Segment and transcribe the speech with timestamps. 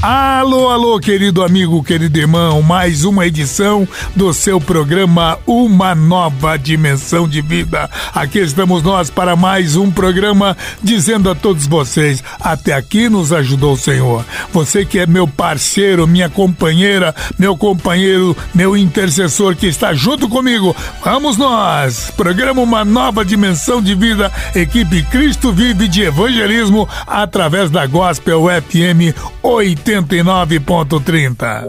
[0.00, 7.28] Alô, alô, querido amigo, querido irmão, mais uma edição do seu programa Uma Nova Dimensão
[7.28, 7.90] de Vida.
[8.14, 13.72] Aqui estamos nós para mais um programa dizendo a todos vocês: até aqui nos ajudou
[13.72, 14.24] o Senhor.
[14.52, 20.76] Você que é meu parceiro, minha companheira, meu companheiro, meu intercessor que está junto comigo,
[21.02, 22.12] vamos nós!
[22.16, 29.12] Programa Uma Nova Dimensão de Vida, equipe Cristo Vive de Evangelismo através da Gospel FM
[29.42, 29.87] 80.
[29.88, 31.66] 89.30.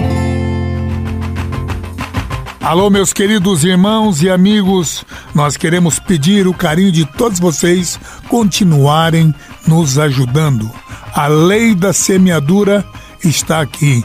[2.64, 5.04] Alô, meus queridos irmãos e amigos,
[5.36, 9.36] nós queremos pedir o carinho de todos vocês continuarem
[9.68, 10.72] nos ajudando.
[11.14, 12.86] A lei da semeadura
[13.22, 14.02] está aqui.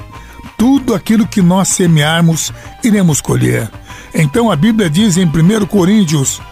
[0.57, 3.71] Tudo aquilo que nós semearmos, iremos colher.
[4.13, 6.43] Então a Bíblia diz em 1 Coríntios: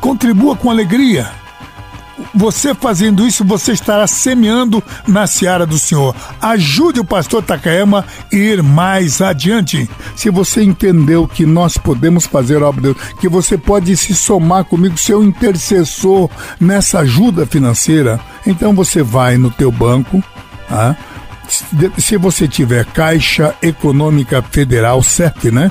[0.00, 1.30] contribua com alegria
[2.34, 6.14] você fazendo isso, você estará semeando na seara do Senhor.
[6.40, 9.88] Ajude o pastor Takayama a ir mais adiante.
[10.16, 14.14] Se você entendeu que nós podemos fazer a obra de Deus, que você pode se
[14.14, 16.28] somar comigo, seu intercessor
[16.60, 20.22] nessa ajuda financeira, então você vai no teu banco,
[20.70, 20.94] ah,
[21.98, 25.70] se você tiver Caixa Econômica Federal, CEP, né?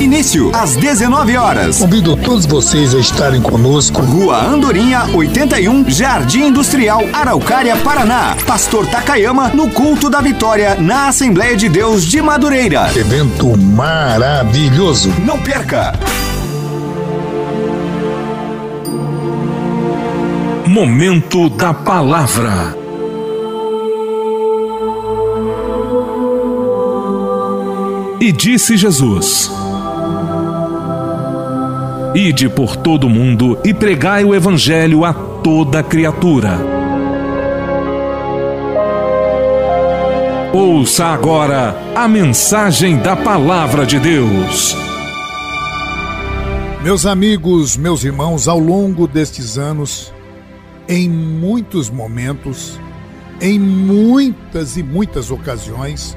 [0.00, 1.78] Início às 19 horas.
[1.78, 4.02] Convido todos vocês a estarem conosco.
[4.02, 8.36] Rua Andorinha, 81, Jardim Industrial, Araucária, Paraná.
[8.46, 12.90] Pastor Takayama no culto da vitória na Assembleia de Deus de Madureira.
[12.94, 15.08] Evento maravilhoso.
[15.24, 15.94] Não perca!
[20.66, 22.76] Momento da Palavra.
[28.20, 29.55] E disse Jesus:
[32.16, 36.58] Ide por todo o mundo e pregai o Evangelho a toda criatura.
[40.50, 44.74] Ouça agora a mensagem da Palavra de Deus.
[46.82, 50.10] Meus amigos, meus irmãos, ao longo destes anos,
[50.88, 52.80] em muitos momentos,
[53.38, 56.16] Em muitas e muitas ocasiões,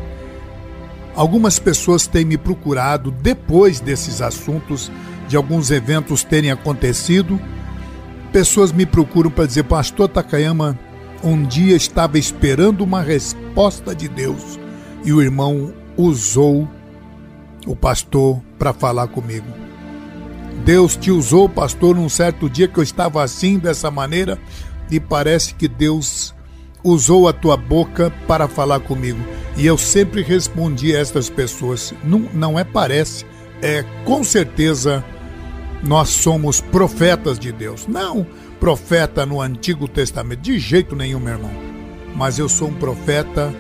[1.13, 4.89] algumas pessoas têm me procurado depois desses assuntos,
[5.29, 7.39] de alguns eventos terem acontecido.
[8.33, 10.77] Pessoas me procuram para dizer, Pastor Takayama,
[11.23, 14.59] um dia estava esperando uma resposta de Deus
[15.05, 16.67] e o irmão usou
[17.67, 19.45] o pastor para falar comigo.
[20.65, 24.39] Deus te usou, pastor, num certo dia que eu estava assim, dessa maneira,
[24.89, 26.33] e parece que Deus
[26.83, 29.19] usou a tua boca para falar comigo.
[29.55, 33.25] E eu sempre respondi a estas pessoas: não, não é parece,
[33.61, 35.03] é com certeza
[35.83, 37.87] nós somos profetas de Deus.
[37.87, 38.25] Não
[38.59, 41.51] profeta no Antigo Testamento, de jeito nenhum, meu irmão.
[42.15, 43.53] Mas eu sou um profeta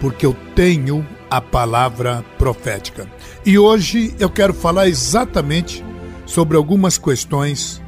[0.00, 3.06] porque eu tenho a palavra profética.
[3.44, 5.84] E hoje eu quero falar exatamente
[6.24, 7.82] sobre algumas questões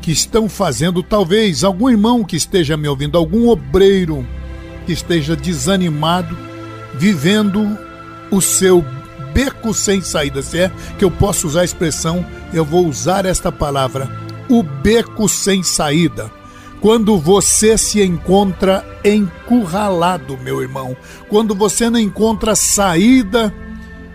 [0.00, 4.26] que estão fazendo, talvez algum irmão que esteja me ouvindo, algum obreiro
[4.86, 6.36] que esteja desanimado,
[6.94, 7.78] vivendo
[8.30, 8.84] o seu
[9.34, 10.40] beco sem saída.
[10.40, 14.08] Se é que eu posso usar a expressão, eu vou usar esta palavra,
[14.48, 16.30] o beco sem saída.
[16.80, 20.96] Quando você se encontra encurralado, meu irmão,
[21.28, 23.52] quando você não encontra saída,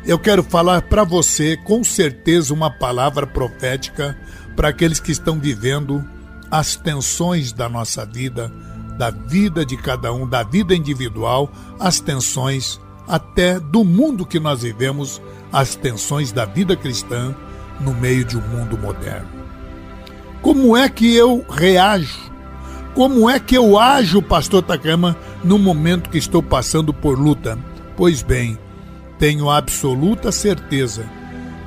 [0.05, 4.17] eu quero falar para você com certeza uma palavra profética
[4.55, 6.03] para aqueles que estão vivendo
[6.51, 8.51] as tensões da nossa vida,
[8.97, 12.79] da vida de cada um, da vida individual, as tensões
[13.09, 15.19] até do mundo que nós vivemos,
[15.51, 17.35] as tensões da vida cristã
[17.81, 19.27] no meio de um mundo moderno.
[20.41, 22.29] Como é que eu reajo?
[22.93, 27.57] Como é que eu ajo, pastor Takama, no momento que estou passando por luta?
[27.97, 28.57] Pois bem,
[29.17, 31.05] tenho absoluta certeza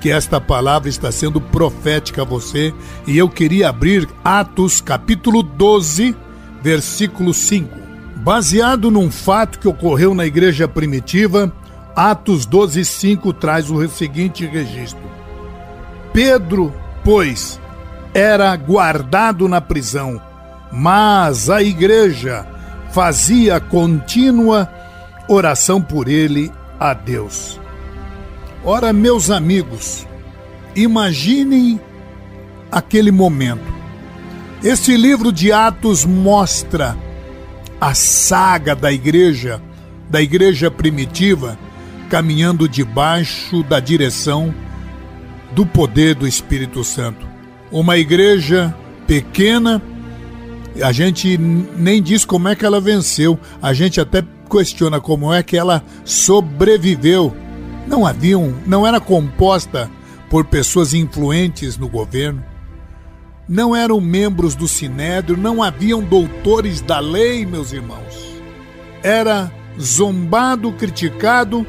[0.01, 2.75] que esta palavra está sendo profética a você
[3.07, 6.17] e eu queria abrir Atos capítulo 12,
[6.63, 7.82] versículo 5.
[8.23, 11.53] Baseado num fato que ocorreu na igreja primitiva,
[11.97, 15.03] Atos 12, 5 traz o seguinte registro:
[16.13, 16.73] Pedro,
[17.03, 17.61] pois,
[18.15, 20.23] era guardado na prisão,
[20.71, 22.47] mas a igreja
[22.93, 24.73] fazia contínua
[25.29, 27.61] oração por ele a Deus.
[28.65, 30.07] Ora, meus amigos,
[30.77, 31.81] imaginem
[32.71, 33.73] aquele momento.
[34.63, 36.97] Este livro de Atos mostra
[37.83, 39.61] a saga da igreja,
[40.09, 41.59] da igreja primitiva,
[42.09, 44.55] caminhando debaixo da direção
[45.51, 47.27] do poder do Espírito Santo.
[47.73, 48.73] Uma igreja
[49.05, 49.83] pequena,
[50.81, 55.43] a gente nem diz como é que ela venceu, a gente até questiona como é
[55.43, 57.37] que ela sobreviveu
[57.85, 59.91] não haviam, não era composta
[60.31, 62.45] por pessoas influentes no governo,
[63.53, 68.41] não eram membros do sinédrio, não haviam doutores da lei, meus irmãos.
[69.03, 71.67] Era zombado, criticado,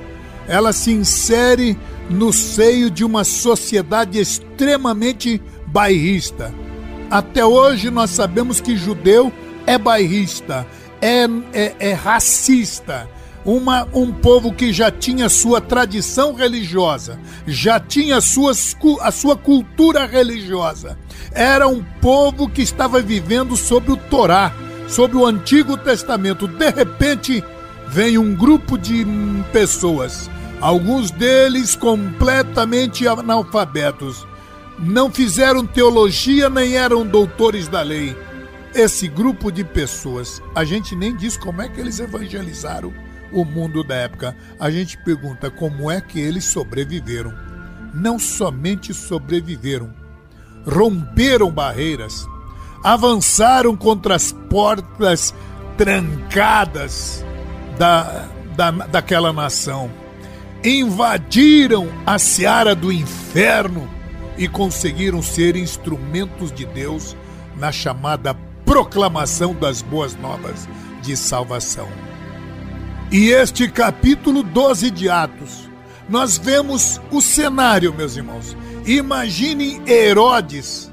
[0.48, 1.78] ela se insere
[2.10, 6.54] no seio de uma sociedade extremamente bairrista.
[7.12, 9.30] Até hoje nós sabemos que judeu
[9.68, 10.66] é bairrista,
[11.02, 13.10] é, é, é racista,
[13.46, 20.06] uma, um povo que já tinha sua tradição religiosa, já tinha suas, a sua cultura
[20.06, 20.98] religiosa.
[21.32, 24.54] Era um povo que estava vivendo sobre o Torá,
[24.88, 26.48] sobre o Antigo Testamento.
[26.48, 27.44] De repente,
[27.88, 29.06] vem um grupo de
[29.52, 30.30] pessoas,
[30.62, 34.26] alguns deles completamente analfabetos.
[34.80, 38.16] Não fizeram teologia nem eram doutores da lei.
[38.74, 42.92] Esse grupo de pessoas, a gente nem diz como é que eles evangelizaram
[43.34, 44.36] o mundo da época.
[44.60, 47.34] A gente pergunta como é que eles sobreviveram.
[47.94, 49.94] Não somente sobreviveram,
[50.66, 52.26] romperam barreiras,
[52.84, 55.34] avançaram contra as portas
[55.78, 57.24] trancadas
[57.78, 59.92] da, da, daquela nação,
[60.64, 63.88] invadiram a seara do inferno
[64.38, 67.16] e conseguiram ser instrumentos de Deus
[67.58, 68.34] na chamada
[68.66, 70.68] proclamação das boas novas
[71.02, 71.88] de salvação.
[73.14, 75.70] E este capítulo 12 de Atos,
[76.10, 78.58] nós vemos o cenário, meus irmãos.
[78.88, 80.92] Imaginem Herodes,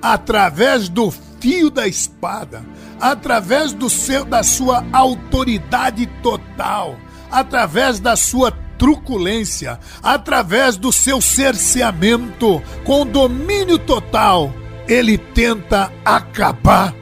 [0.00, 2.64] através do fio da espada,
[2.98, 6.96] através do seu, da sua autoridade total,
[7.30, 14.50] através da sua truculência, através do seu cerceamento, com domínio total,
[14.88, 16.94] ele tenta acabar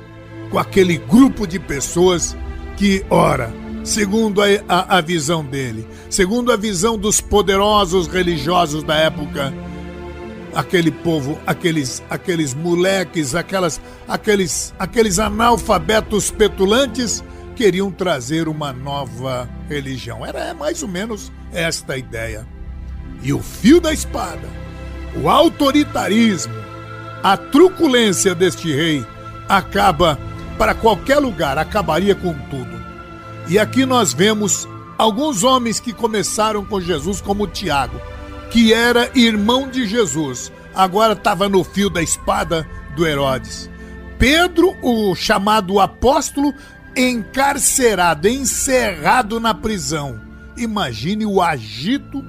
[0.51, 2.37] com aquele grupo de pessoas
[2.77, 3.53] que, ora,
[3.85, 9.53] segundo a, a, a visão dele, segundo a visão dos poderosos religiosos da época,
[10.55, 17.23] aquele povo, aqueles, aqueles moleques, aquelas, aqueles, aqueles analfabetos petulantes
[17.55, 20.25] queriam trazer uma nova religião.
[20.25, 22.47] Era mais ou menos esta a ideia.
[23.23, 24.49] E o fio da espada,
[25.21, 26.55] o autoritarismo,
[27.23, 29.05] a truculência deste rei
[29.49, 30.19] acaba
[30.57, 32.78] para qualquer lugar, acabaria com tudo.
[33.49, 37.99] E aqui nós vemos alguns homens que começaram com Jesus, como Tiago,
[38.51, 43.71] que era irmão de Jesus, agora estava no fio da espada do Herodes.
[44.19, 46.53] Pedro, o chamado apóstolo,
[46.95, 50.21] encarcerado, encerrado na prisão.
[50.57, 52.23] Imagine o agito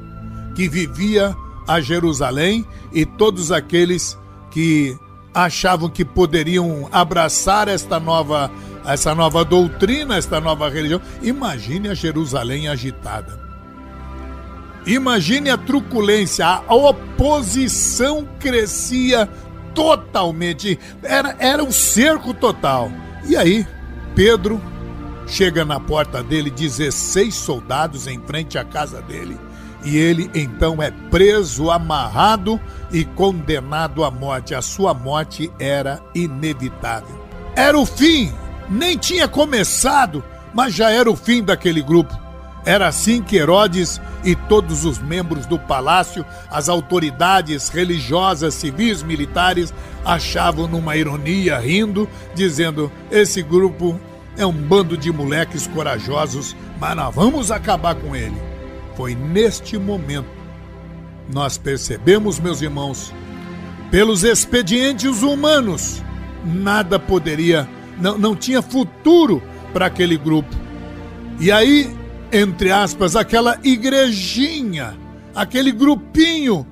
[0.56, 1.36] que vivia
[1.68, 4.18] a Jerusalém e todos aqueles
[4.52, 4.98] que
[5.34, 8.52] achavam que poderiam abraçar esta nova
[8.94, 11.02] essa nova doutrina, esta nova religião.
[11.22, 13.40] Imagine a Jerusalém agitada.
[14.86, 19.30] Imagine a truculência, a oposição crescia
[19.76, 20.80] totalmente.
[21.04, 22.92] Era, era um cerco total.
[23.28, 23.68] E aí,
[24.16, 24.60] Pedro
[25.28, 29.38] chega na porta dele, 16 soldados em frente à casa dele.
[29.84, 32.60] E ele então é preso, amarrado
[32.92, 34.56] e condenado à morte.
[34.56, 37.18] A sua morte era inevitável.
[37.56, 38.34] Era o fim,
[38.70, 40.24] nem tinha começado,
[40.54, 42.18] mas já era o fim daquele grupo.
[42.66, 49.74] Era assim que Herodes e todos os membros do palácio, as autoridades religiosas, civis, militares,
[50.04, 54.00] achavam numa ironia, rindo, dizendo: esse grupo
[54.38, 58.38] é um bando de moleques corajosos, mas nós vamos acabar com ele.
[58.96, 60.40] Foi neste momento
[61.32, 63.14] nós percebemos, meus irmãos,
[63.92, 66.02] pelos expedientes humanos,
[66.44, 67.70] nada poderia,
[68.00, 69.42] não, não tinha futuro
[69.74, 70.56] para aquele grupo.
[71.40, 71.96] E aí
[72.32, 74.98] entre aspas, aquela igrejinha,
[75.34, 76.66] aquele grupinho,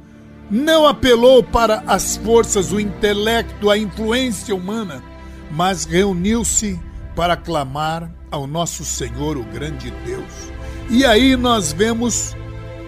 [0.49, 5.03] não apelou para as forças, o intelecto, a influência humana,
[5.51, 6.79] mas reuniu-se
[7.15, 10.51] para clamar ao nosso Senhor, o grande Deus.
[10.89, 12.35] E aí nós vemos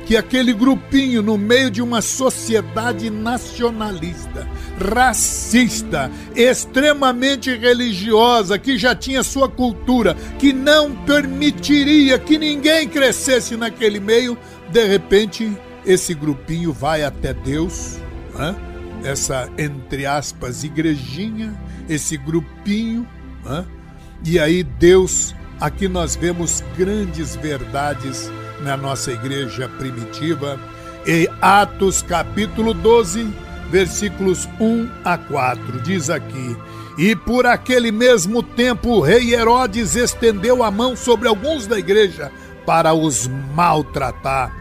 [0.09, 9.21] que aquele grupinho, no meio de uma sociedade nacionalista, racista, extremamente religiosa, que já tinha
[9.21, 14.35] sua cultura, que não permitiria que ninguém crescesse naquele meio,
[14.71, 17.99] de repente esse grupinho vai até Deus,
[18.33, 18.55] né?
[19.03, 21.55] essa, entre aspas, igrejinha,
[21.87, 23.07] esse grupinho,
[23.45, 23.63] né?
[24.25, 30.59] e aí Deus, aqui nós vemos grandes verdades na nossa igreja primitiva,
[31.05, 33.27] em Atos capítulo 12,
[33.69, 35.81] versículos 1 a 4.
[35.81, 36.57] Diz aqui:
[36.97, 42.31] E por aquele mesmo tempo o rei Herodes estendeu a mão sobre alguns da igreja
[42.65, 44.55] para os maltratar.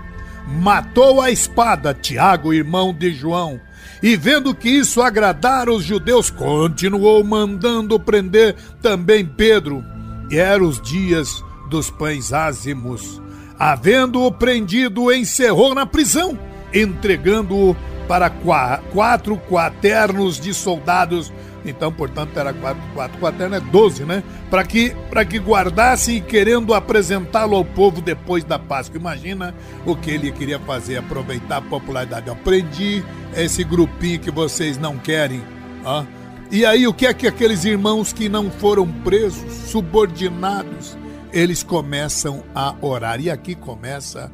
[0.47, 3.61] Matou a espada Tiago, irmão de João.
[4.03, 9.85] E vendo que isso agradara os judeus, continuou mandando prender também Pedro.
[10.31, 13.21] E eram os dias dos pães ázimos.
[13.59, 16.39] Havendo-o prendido, encerrou na prisão,
[16.73, 21.33] entregando-o para quatro quaternos de soldados.
[21.65, 22.83] Então, portanto, era quatro,
[23.19, 24.23] quatro é doze, né?
[24.49, 24.95] Para que,
[25.29, 28.99] que guardasse e querendo apresentá-lo ao povo depois da Páscoa.
[28.99, 32.29] Imagina o que ele queria fazer, aproveitar a popularidade.
[32.29, 33.05] Eu prendi
[33.37, 35.43] esse grupinho que vocês não querem.
[35.85, 36.05] Ó.
[36.51, 40.97] E aí, o que é que aqueles irmãos que não foram presos, subordinados,
[41.33, 43.21] eles começam a orar.
[43.21, 44.31] E aqui começa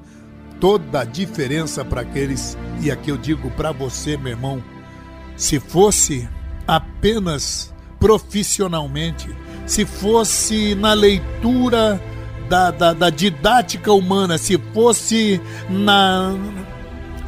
[0.61, 4.63] toda a diferença para aqueles, e aqui eu digo para você, meu irmão,
[5.37, 6.29] se fosse
[6.67, 9.29] apenas profissionalmente,
[9.67, 12.01] se fosse na leitura
[12.49, 16.35] da, da, da didática humana, se fosse na,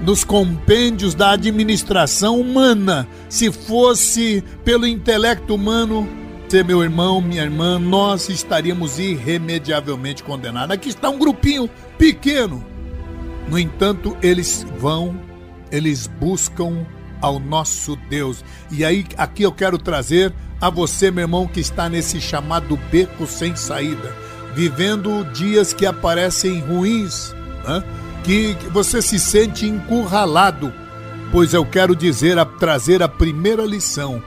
[0.00, 6.08] nos compêndios da administração humana, se fosse pelo intelecto humano,
[6.48, 10.70] você, meu irmão, minha irmã, nós estaríamos irremediavelmente condenados.
[10.70, 12.64] Aqui está um grupinho pequeno.
[13.48, 15.20] No entanto, eles vão,
[15.72, 16.86] eles buscam
[17.20, 18.44] ao nosso Deus.
[18.70, 23.26] E aí, aqui eu quero trazer a você, meu irmão, que está nesse chamado beco
[23.26, 24.14] sem saída,
[24.54, 27.34] vivendo dias que aparecem ruins,
[27.66, 27.82] né?
[28.22, 30.72] que, você se sente encurralado.
[31.32, 34.22] Pois eu quero dizer, a, trazer a primeira lição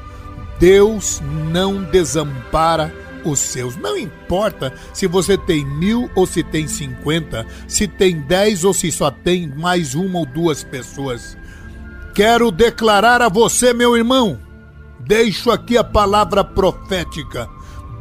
[0.59, 3.75] Deus não desampara os seus.
[3.77, 8.91] Não importa se você tem mil ou se tem cinquenta, se tem dez ou se
[8.91, 11.37] só tem mais uma ou duas pessoas.
[12.13, 14.39] Quero declarar a você, meu irmão,
[14.99, 17.49] deixo aqui a palavra profética.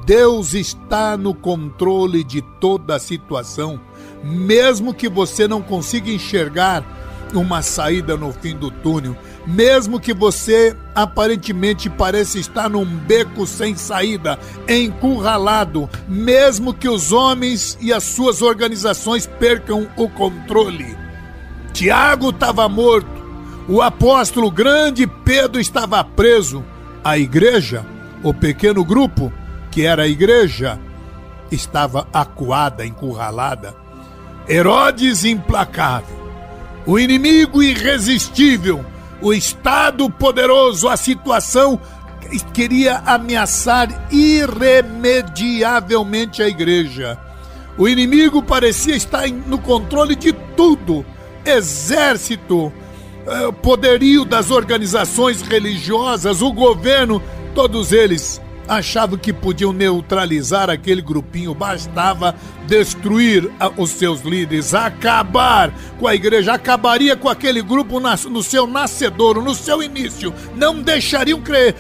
[0.05, 3.79] Deus está no controle de toda a situação,
[4.25, 6.83] mesmo que você não consiga enxergar
[7.35, 9.15] uma saída no fim do túnel,
[9.49, 14.39] mesmo que você aparentemente pareça estar num beco sem saída,
[14.69, 20.95] encurralado, mesmo que os homens e as suas organizações percam o controle.
[21.73, 23.09] Tiago estava morto,
[23.67, 26.63] o apóstolo grande Pedro estava preso,
[27.03, 27.87] a igreja,
[28.23, 29.33] o pequeno grupo,
[29.71, 30.79] que era a igreja,
[31.51, 33.75] estava acuada, encurralada.
[34.47, 36.19] Herodes implacável,
[36.85, 38.85] o inimigo irresistível,
[39.21, 41.81] o Estado poderoso, a situação
[42.53, 47.17] queria ameaçar irremediavelmente a igreja.
[47.77, 51.07] O inimigo parecia estar no controle de tudo:
[51.45, 52.73] exército,
[53.27, 57.23] eh, poderio das organizações religiosas, o governo,
[57.55, 62.35] todos eles achavam que podiam neutralizar aquele grupinho, bastava
[62.67, 69.43] destruir os seus líderes, acabar com a igreja, acabaria com aquele grupo no seu nascedouro,
[69.43, 71.75] no seu início, não deixariam cre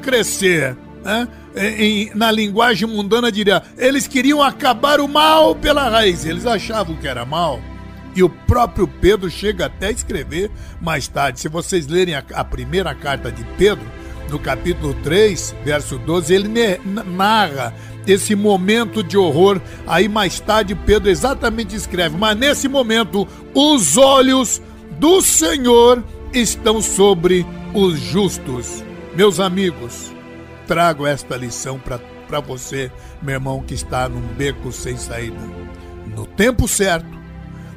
[0.00, 0.76] crescer.
[1.04, 1.28] Né?
[1.56, 7.08] Em, na linguagem mundana diria, eles queriam acabar o mal pela raiz, eles achavam que
[7.08, 7.60] era mal.
[8.14, 11.38] E o próprio Pedro chega até a escrever mais tarde.
[11.38, 13.84] Se vocês lerem a, a primeira carta de Pedro,
[14.30, 16.48] no capítulo 3, verso 12, ele
[16.84, 17.74] narra
[18.06, 19.60] esse momento de horror.
[19.86, 24.60] Aí mais tarde Pedro exatamente escreve: Mas nesse momento, os olhos
[24.98, 26.02] do Senhor
[26.32, 28.84] estão sobre os justos.
[29.14, 30.12] Meus amigos,
[30.66, 32.90] trago esta lição para você,
[33.22, 35.40] meu irmão, que está num beco sem saída.
[36.14, 37.16] No tempo certo,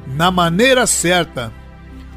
[0.06, 1.52] na maneira certa,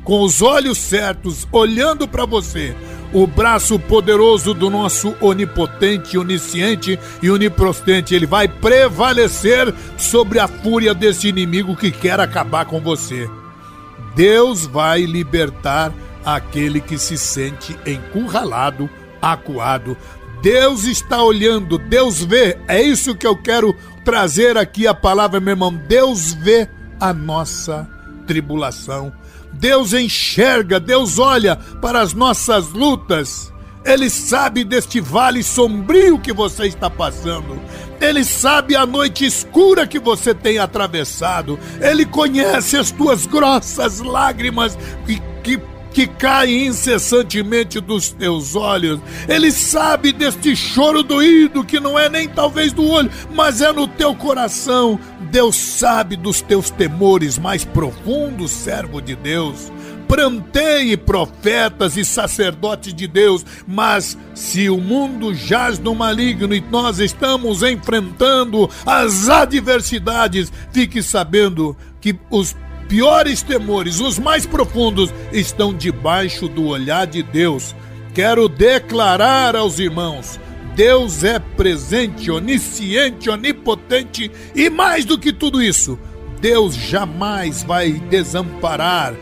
[0.04, 2.76] com os olhos certos, olhando para você,
[3.14, 8.16] o braço poderoso do nosso onipotente, onisciente e onipotente.
[8.16, 13.30] Ele vai prevalecer sobre a fúria desse inimigo que quer acabar com você.
[14.16, 15.94] Deus vai libertar
[16.26, 18.90] aquele que se sente encurralado,
[19.22, 19.96] acuado.
[20.42, 22.58] Deus está olhando, Deus vê.
[22.68, 25.74] É isso que eu quero trazer aqui a palavra, meu irmão.
[25.74, 26.68] Deus vê
[27.00, 27.88] a nossa
[28.26, 29.14] tribulação
[29.54, 33.54] Deus enxerga, Deus olha para as nossas lutas.
[33.86, 37.60] Ele sabe deste vale sombrio que você está passando.
[38.00, 41.60] Ele sabe a noite escura que você tem atravessado.
[41.82, 49.00] Ele conhece as tuas grossas lágrimas que, que que cai incessantemente dos teus olhos.
[49.28, 53.88] Ele sabe deste choro doído que não é nem talvez do olho, mas é no
[53.88, 55.00] teu coração.
[55.32, 59.72] Deus sabe dos teus temores mais profundos, servo de Deus.
[60.08, 67.00] Pranteie profetas e sacerdotes de Deus, mas se o mundo jaz no maligno e nós
[67.00, 72.54] estamos enfrentando as adversidades, fique sabendo que os
[72.88, 77.76] piores temores, os mais profundos, estão debaixo do olhar de Deus.
[78.14, 80.40] Quero declarar aos irmãos:
[80.76, 86.00] Deus é presente, onisciente, onipotente e mais do que tudo isso,
[86.40, 89.16] Deus jamais vai desamparar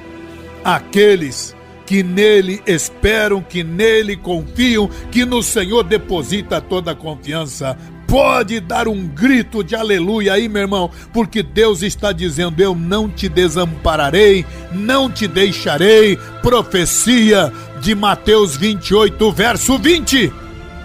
[0.63, 7.77] aqueles que nele esperam, que nele confiam, que no Senhor deposita toda a confiança
[8.11, 13.07] pode dar um grito de aleluia aí, meu irmão, porque Deus está dizendo: Eu não
[13.07, 16.19] te desampararei, não te deixarei.
[16.41, 20.29] Profecia de Mateus 28, verso 20.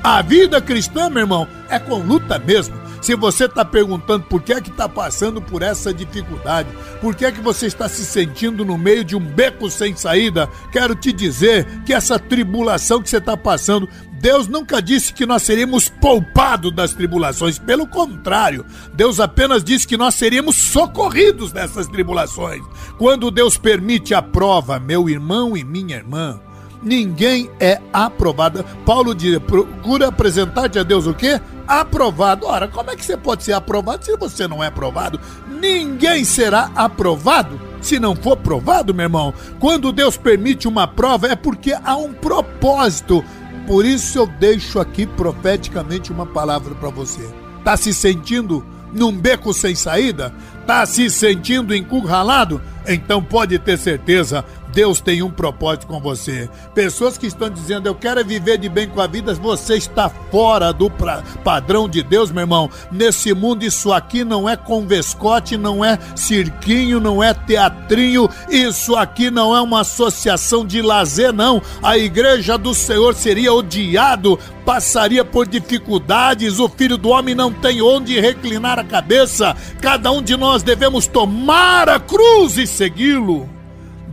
[0.04, 2.85] A vida cristã, meu irmão, é com luta mesmo.
[3.06, 6.68] Se você está perguntando por que é que está passando por essa dificuldade,
[7.00, 10.50] por que é que você está se sentindo no meio de um beco sem saída,
[10.72, 13.88] quero te dizer que essa tribulação que você está passando
[14.20, 19.96] Deus nunca disse que nós seríamos poupados das tribulações, pelo contrário, Deus apenas disse que
[19.96, 22.64] nós seríamos socorridos nessas tribulações.
[22.98, 26.40] Quando Deus permite a prova, meu irmão e minha irmã,
[26.86, 28.64] ninguém é aprovado.
[28.86, 31.40] Paulo diz: procura apresentar-te a Deus o quê?
[31.66, 32.46] Aprovado.
[32.46, 35.20] Ora, como é que você pode ser aprovado se você não é aprovado?
[35.60, 39.34] Ninguém será aprovado se não for provado, meu irmão.
[39.58, 43.24] Quando Deus permite uma prova, é porque há um propósito.
[43.66, 47.28] Por isso eu deixo aqui profeticamente uma palavra para você.
[47.64, 50.32] Tá se sentindo num beco sem saída?
[50.66, 52.62] Tá se sentindo encurralado?
[52.86, 54.44] Então pode ter certeza,
[54.76, 56.50] Deus tem um propósito com você.
[56.74, 60.70] Pessoas que estão dizendo, eu quero viver de bem com a vida, você está fora
[60.70, 62.68] do pra, padrão de Deus, meu irmão.
[62.92, 69.30] Nesse mundo, isso aqui não é convescote, não é cirquinho, não é teatrinho, isso aqui
[69.30, 71.62] não é uma associação de lazer, não.
[71.82, 77.80] A igreja do Senhor seria odiado, passaria por dificuldades, o filho do homem não tem
[77.80, 79.56] onde reclinar a cabeça.
[79.80, 83.55] Cada um de nós devemos tomar a cruz e segui-lo.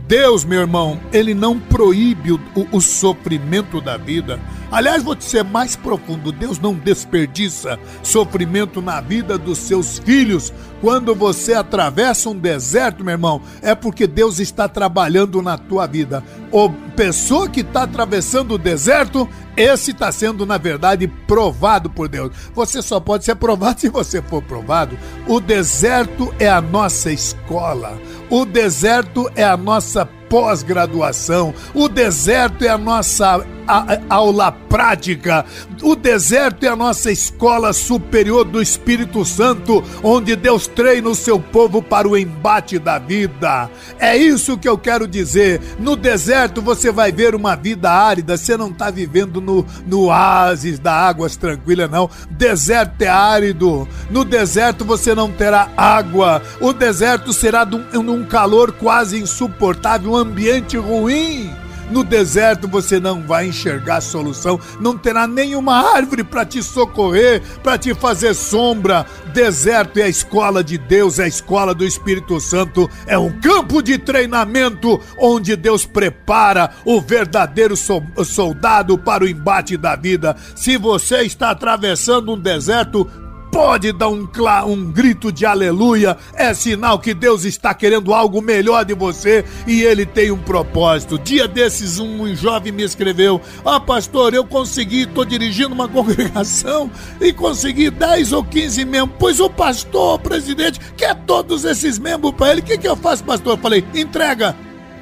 [0.06, 2.40] Deus, meu irmão, ele não proíbe o,
[2.70, 4.38] o, sofrimento da vida.
[4.70, 10.52] Aliás, vou te ser mais profundo: Deus não desperdiça sofrimento na vida dos seus filhos.
[10.80, 16.22] Quando você atravessa um deserto, meu irmão, é porque Deus está trabalhando na tua vida.
[16.52, 22.32] O pessoa que está atravessando o deserto, esse está sendo, na verdade, provado por Deus.
[22.54, 24.98] Você só pode ser provado se você for provado.
[25.26, 27.98] O deserto é a nossa escola.
[28.28, 31.54] O deserto é a nossa pós-graduação.
[31.74, 35.44] O deserto é a nossa a, aula prática.
[35.82, 41.38] O deserto é a nossa escola superior do Espírito Santo, onde Deus treina o seu
[41.38, 43.70] povo para o embate da vida.
[43.98, 45.60] É isso que eu quero dizer.
[45.78, 50.78] No deserto você vai ver uma vida árida, você não está vivendo no, no oásis
[50.78, 52.08] da águas tranquilas, não.
[52.30, 53.86] Deserto é árido.
[54.10, 56.42] No deserto você não terá água.
[56.60, 61.50] O deserto será num calor quase insuportável, ambiente ruim.
[61.90, 67.76] No deserto você não vai enxergar solução, não terá nenhuma árvore para te socorrer, para
[67.76, 69.04] te fazer sombra.
[69.34, 73.82] Deserto é a escola de Deus, é a escola do Espírito Santo, é um campo
[73.82, 80.34] de treinamento onde Deus prepara o verdadeiro soldado para o embate da vida.
[80.56, 83.06] Se você está atravessando um deserto,
[83.54, 84.28] pode dar um,
[84.66, 86.18] um grito de aleluia.
[86.34, 91.20] É sinal que Deus está querendo algo melhor de você e ele tem um propósito.
[91.20, 96.90] Dia desses, um jovem me escreveu: Ah, pastor, eu consegui, estou dirigindo uma congregação
[97.20, 99.16] e consegui 10 ou 15 membros.
[99.20, 102.60] Pois o pastor, o presidente, quer todos esses membros para ele.
[102.60, 103.52] O que, que eu faço, pastor?
[103.52, 104.56] Eu falei: entrega.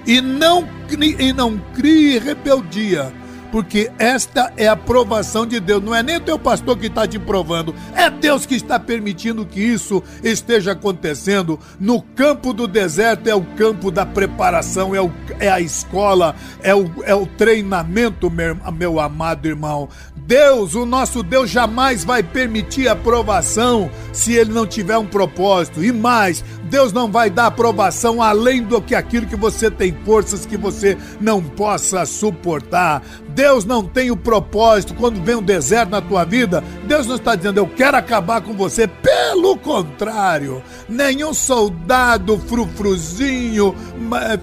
[0.07, 3.22] E não, e não crie rebeldia
[3.53, 5.83] porque esta é a aprovação de Deus.
[5.83, 9.45] Não é nem o teu pastor que está te provando, é Deus que está permitindo
[9.45, 11.61] que isso esteja acontecendo.
[11.79, 16.75] No campo do deserto é o campo da preparação, é, o, é a escola, é
[16.75, 19.89] o, é o treinamento, meu, meu amado irmão.
[20.17, 25.85] Deus, o nosso Deus, jamais vai permitir aprovação se ele não tiver um propósito.
[25.85, 30.47] E mais, Deus não vai dar aprovação além do que aquilo que você tem forças
[30.47, 33.03] que você não possa suportar.
[33.29, 36.65] Deus não tem o propósito quando vem um deserto na tua vida.
[36.85, 38.87] Deus não está dizendo eu quero acabar com você.
[38.87, 43.75] Pelo contrário, nenhum soldado frufruzinho,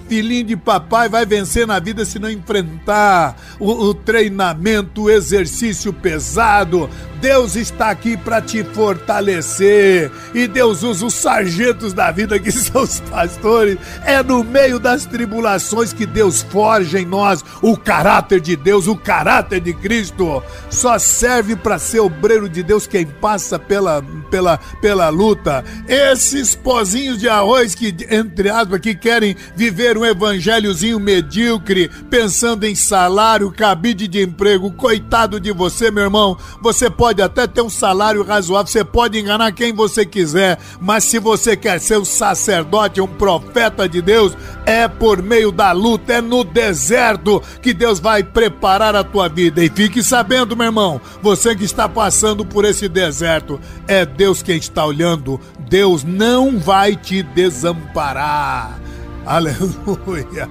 [0.07, 5.91] filhinho de papai vai vencer na vida se não enfrentar o, o treinamento, o exercício
[5.91, 6.87] pesado.
[7.21, 12.83] Deus está aqui para te fortalecer e Deus usa os sargentos da vida que são
[12.83, 13.77] os pastores.
[14.05, 18.95] É no meio das tribulações que Deus forja em nós o caráter de Deus, o
[18.95, 20.41] caráter de Cristo.
[20.69, 24.01] Só serve para ser obreiro de Deus quem passa pela,
[24.31, 25.63] pela, pela luta.
[25.87, 32.75] Esses pozinhos de arroz que, entre aspas, que querem viver um evangelhozinho medíocre, pensando em
[32.75, 36.37] salário, cabide de emprego, coitado de você, meu irmão.
[36.61, 41.03] Você pode pode até ter um salário razoável, você pode enganar quem você quiser, mas
[41.05, 46.13] se você quer ser um sacerdote, um profeta de Deus, é por meio da luta,
[46.13, 49.63] é no deserto que Deus vai preparar a tua vida.
[49.63, 54.57] E fique sabendo, meu irmão, você que está passando por esse deserto, é Deus quem
[54.57, 55.41] está olhando.
[55.67, 58.79] Deus não vai te desamparar.
[59.25, 60.47] Aleluia.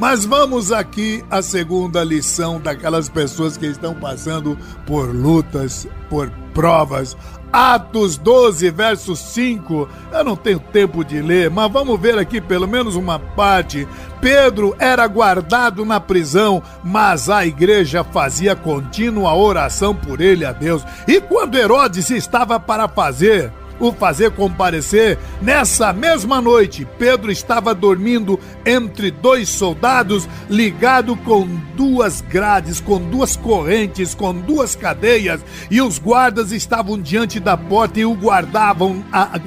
[0.00, 7.14] Mas vamos aqui à segunda lição daquelas pessoas que estão passando por lutas, por provas.
[7.52, 9.86] Atos 12, verso 5.
[10.10, 13.86] Eu não tenho tempo de ler, mas vamos ver aqui pelo menos uma parte.
[14.22, 20.82] Pedro era guardado na prisão, mas a igreja fazia contínua oração por ele a Deus.
[21.06, 28.38] E quando Herodes estava para fazer o fazer comparecer, nessa mesma noite, Pedro estava dormindo
[28.64, 35.40] entre dois soldados, ligado com duas grades, com duas correntes, com duas cadeias,
[35.70, 39.40] e os guardas estavam diante da porta e o guardavam, a,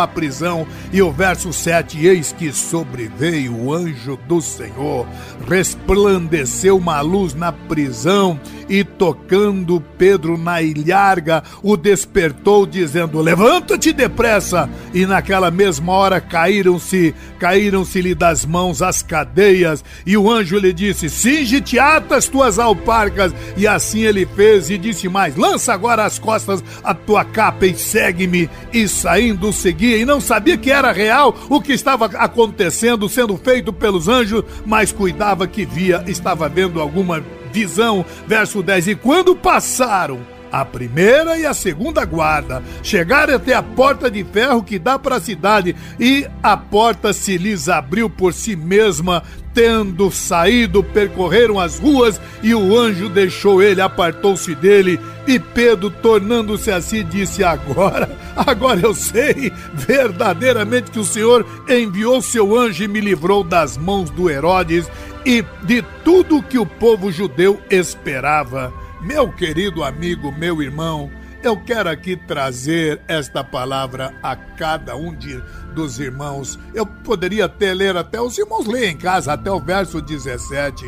[0.00, 0.66] a prisão.
[0.92, 5.06] E o verso 7: Eis que sobreveio o anjo do Senhor,
[5.48, 8.38] resplandeceu uma luz na prisão
[8.68, 13.20] e tocando Pedro na ilharga, o despertou, dizendo:
[13.70, 14.68] Levanta-te depressa!
[14.92, 21.08] E naquela mesma hora caíram-se, caíram-se-lhe das mãos as cadeias, e o anjo lhe disse:
[21.08, 23.32] Singe-te, ata as tuas alparcas.
[23.56, 27.76] E assim ele fez, e disse mais: Lança agora as costas a tua capa e
[27.76, 28.50] segue-me.
[28.72, 33.72] E saindo seguia, e não sabia que era real o que estava acontecendo, sendo feito
[33.72, 38.04] pelos anjos, mas cuidava que via, estava vendo alguma visão.
[38.26, 44.10] Verso 10: E quando passaram a primeira e a segunda guarda chegaram até a porta
[44.10, 48.56] de ferro que dá para a cidade e a porta se lhes abriu por si
[48.56, 49.22] mesma.
[49.52, 55.00] Tendo saído, percorreram as ruas e o anjo deixou ele, apartou-se dele.
[55.26, 62.56] E Pedro, tornando-se assim, disse: Agora, agora eu sei verdadeiramente que o Senhor enviou seu
[62.56, 64.88] anjo e me livrou das mãos do Herodes
[65.26, 68.72] e de tudo que o povo judeu esperava.
[69.00, 71.10] Meu querido amigo, meu irmão,
[71.42, 75.42] eu quero aqui trazer esta palavra a cada um de,
[75.74, 76.58] dos irmãos.
[76.74, 80.84] Eu poderia até ler, até os irmãos lerem em casa, até o verso 17.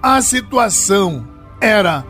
[0.00, 1.26] A situação
[1.60, 2.04] era,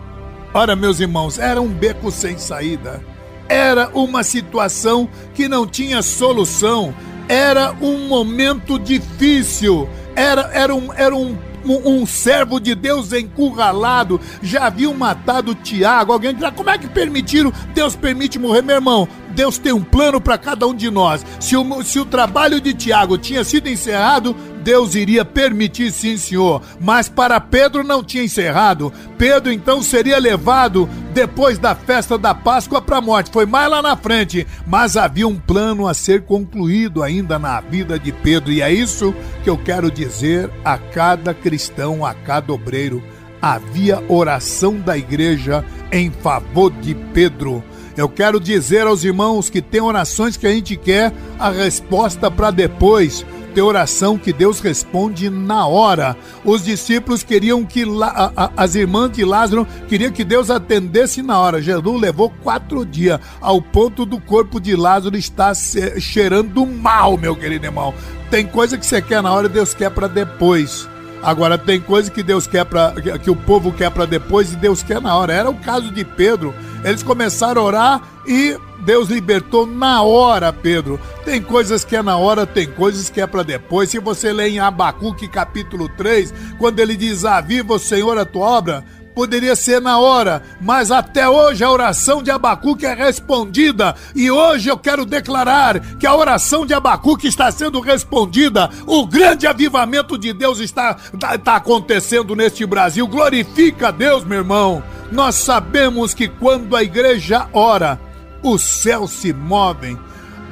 [0.52, 3.02] ora, meus irmãos, era um beco sem saída.
[3.48, 6.94] Era uma situação que não tinha solução.
[7.26, 9.88] Era um momento difícil.
[10.14, 16.12] Era, era, um, era um um, um servo de Deus encurralado, já haviam matado Tiago.
[16.12, 17.52] Alguém dirá, como é que permitiram?
[17.74, 19.08] Deus permite morrer, meu irmão.
[19.34, 21.24] Deus tem um plano para cada um de nós.
[21.38, 26.62] Se o, se o trabalho de Tiago tinha sido encerrado, Deus iria permitir, sim, senhor.
[26.80, 28.92] Mas para Pedro não tinha encerrado.
[29.16, 33.30] Pedro então seria levado depois da festa da Páscoa para a morte.
[33.30, 34.46] Foi mais lá na frente.
[34.66, 38.52] Mas havia um plano a ser concluído ainda na vida de Pedro.
[38.52, 43.02] E é isso que eu quero dizer a cada cristão, a cada obreiro.
[43.40, 47.64] Havia oração da igreja em favor de Pedro.
[47.96, 52.50] Eu quero dizer aos irmãos que tem orações que a gente quer a resposta para
[52.50, 56.16] depois ter oração que Deus responde na hora.
[56.44, 61.38] Os discípulos queriam que a, a, as irmãs de Lázaro queriam que Deus atendesse na
[61.38, 61.60] hora.
[61.60, 67.66] Jesus levou quatro dias ao ponto do corpo de Lázaro estar cheirando mal, meu querido
[67.66, 67.92] irmão.
[68.30, 70.88] Tem coisa que você quer na hora e Deus quer para depois.
[71.22, 74.82] Agora tem coisa que Deus quer para que o povo quer para depois e Deus
[74.82, 75.32] quer na hora.
[75.32, 76.54] Era o caso de Pedro.
[76.82, 80.98] Eles começaram a orar e Deus libertou na hora, Pedro.
[81.24, 83.90] Tem coisas que é na hora, tem coisas que é para depois.
[83.90, 88.46] Se você lê em Abacuque capítulo 3, quando ele diz: Aviva o Senhor a tua
[88.46, 88.84] obra,
[89.20, 93.94] poderia ser na hora, mas até hoje a oração de Abacuque é respondida.
[94.14, 98.70] E hoje eu quero declarar que a oração de Abacuque está sendo respondida.
[98.86, 103.06] O grande avivamento de Deus está, está, está acontecendo neste Brasil.
[103.06, 104.82] Glorifica a Deus, meu irmão.
[105.12, 108.00] Nós sabemos que quando a igreja ora,
[108.42, 109.98] os céus se movem.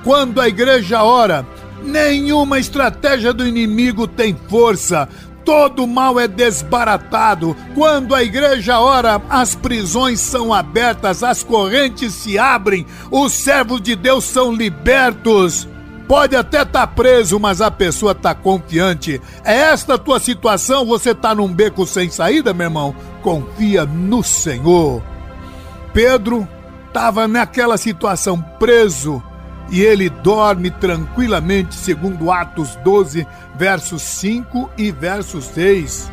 [0.04, 1.46] Quando a igreja ora,
[1.82, 5.08] nenhuma estratégia do inimigo tem força.
[5.48, 7.56] Todo mal é desbaratado.
[7.74, 13.96] Quando a igreja ora, as prisões são abertas, as correntes se abrem, os servos de
[13.96, 15.66] Deus são libertos.
[16.06, 19.22] Pode até estar tá preso, mas a pessoa está confiante.
[19.42, 20.84] É esta a tua situação?
[20.84, 22.94] Você está num beco sem saída, meu irmão?
[23.22, 25.02] Confia no Senhor.
[25.94, 26.46] Pedro
[26.88, 29.22] estava naquela situação preso
[29.70, 33.26] e ele dorme tranquilamente, segundo Atos 12,
[33.56, 36.10] versos 5 e verso 6.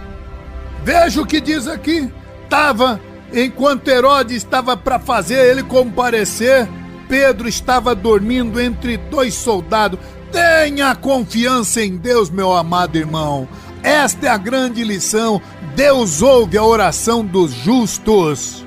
[0.83, 2.11] Veja o que diz aqui.
[2.43, 2.99] Estava,
[3.33, 6.67] enquanto Herodes estava para fazer ele comparecer,
[7.07, 9.99] Pedro estava dormindo entre dois soldados.
[10.31, 13.47] Tenha confiança em Deus, meu amado irmão.
[13.81, 15.41] Esta é a grande lição.
[15.75, 18.64] Deus ouve a oração dos justos.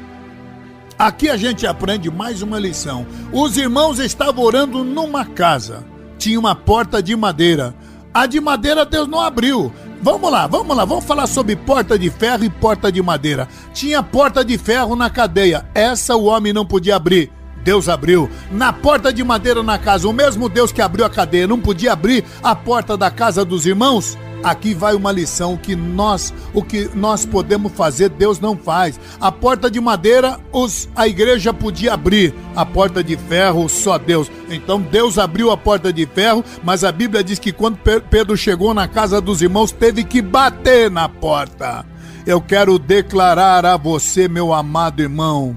[0.99, 3.07] Aqui a gente aprende mais uma lição.
[3.33, 5.85] Os irmãos estavam orando numa casa.
[6.19, 7.73] Tinha uma porta de madeira.
[8.13, 9.73] A de madeira Deus não abriu.
[10.03, 13.47] Vamos lá, vamos lá, vamos falar sobre porta de ferro e porta de madeira.
[13.73, 15.65] Tinha porta de ferro na cadeia.
[15.73, 17.31] Essa o homem não podia abrir.
[17.69, 18.31] Deus abriu.
[18.51, 21.93] Na porta de madeira na casa, o mesmo Deus que abriu a cadeia não podia
[21.93, 24.17] abrir a porta da casa dos irmãos?
[24.43, 28.99] Aqui vai uma lição que nós, o que nós podemos fazer, Deus não faz.
[29.21, 34.31] A porta de madeira, os, a igreja podia abrir, a porta de ferro, só Deus.
[34.49, 37.77] Então Deus abriu a porta de ferro, mas a Bíblia diz que quando
[38.09, 41.85] Pedro chegou na casa dos irmãos, teve que bater na porta.
[42.25, 45.55] Eu quero declarar a você, meu amado irmão,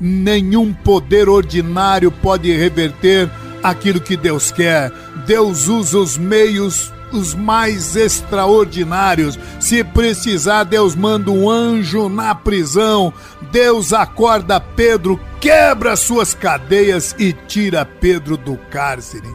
[0.00, 3.30] nenhum poder ordinário pode reverter
[3.62, 4.90] aquilo que Deus quer.
[5.26, 9.38] Deus usa os meios os mais extraordinários.
[9.58, 13.12] Se precisar, Deus manda um anjo na prisão.
[13.50, 19.28] Deus acorda Pedro, quebra suas cadeias e tira Pedro do cárcere.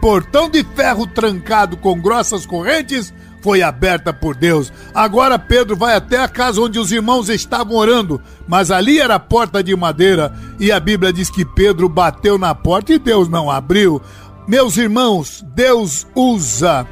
[0.00, 4.72] Portão de ferro trancado com grossas correntes foi aberta por Deus.
[4.94, 9.20] Agora Pedro vai até a casa onde os irmãos estavam orando, mas ali era a
[9.20, 13.50] porta de madeira e a Bíblia diz que Pedro bateu na porta e Deus não
[13.50, 14.02] abriu.
[14.46, 16.86] Meus irmãos, Deus usa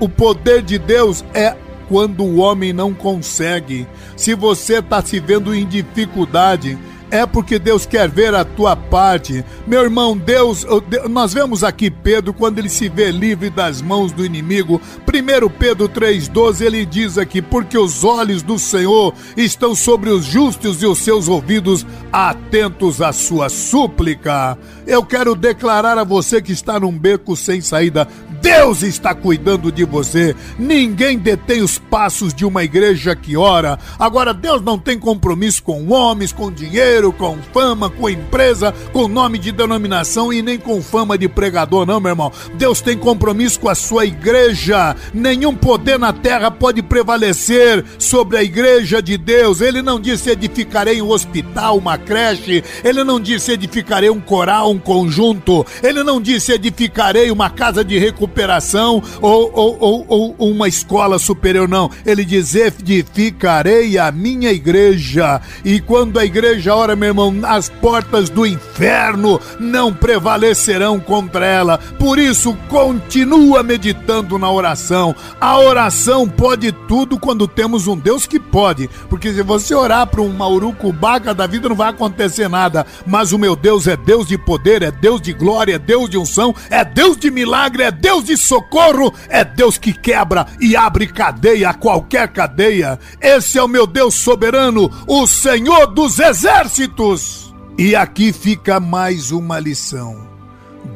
[0.00, 1.56] o poder de Deus é
[1.88, 3.86] quando o homem não consegue.
[4.16, 6.78] Se você está se vendo em dificuldade,
[7.12, 9.44] é porque Deus quer ver a tua parte.
[9.66, 10.66] Meu irmão, Deus,
[11.10, 14.80] nós vemos aqui Pedro quando ele se vê livre das mãos do inimigo.
[15.06, 20.82] 1 Pedro 3,12 ele diz aqui: Porque os olhos do Senhor estão sobre os justos
[20.82, 24.56] e os seus ouvidos atentos à sua súplica.
[24.86, 28.08] Eu quero declarar a você que está num beco sem saída:
[28.42, 30.34] Deus está cuidando de você.
[30.58, 33.78] Ninguém detém os passos de uma igreja que ora.
[33.96, 39.38] Agora, Deus não tem compromisso com homens, com dinheiro, com fama, com empresa, com nome
[39.38, 42.32] de denominação e nem com fama de pregador, não, meu irmão.
[42.54, 44.96] Deus tem compromisso com a sua igreja.
[45.14, 49.60] Nenhum poder na terra pode prevalecer sobre a igreja de Deus.
[49.60, 52.64] Ele não disse edificarei um hospital, uma creche.
[52.82, 55.64] Ele não disse edificarei um coral, um conjunto.
[55.80, 59.76] Ele não disse edificarei uma casa de recuperação recuperação ou, ou,
[60.08, 61.90] ou, ou uma escola superior, não.
[62.04, 65.40] Ele diz: edificarei a minha igreja.
[65.64, 71.78] E quando a igreja ora, meu irmão, as portas do inferno não prevalecerão contra ela.
[71.98, 75.14] Por isso, continua meditando na oração.
[75.40, 78.88] A oração pode tudo quando temos um Deus que pode.
[79.08, 82.86] Porque se você orar para um maurucubaca da vida, não vai acontecer nada.
[83.06, 86.16] Mas o meu Deus é Deus de poder, é Deus de glória, é Deus de
[86.16, 90.76] unção, é Deus de milagre, é Deus Deus de socorro é Deus que quebra e
[90.76, 92.98] abre cadeia, qualquer cadeia.
[93.20, 97.54] Esse é o meu Deus soberano, o Senhor dos exércitos.
[97.76, 100.28] E aqui fica mais uma lição.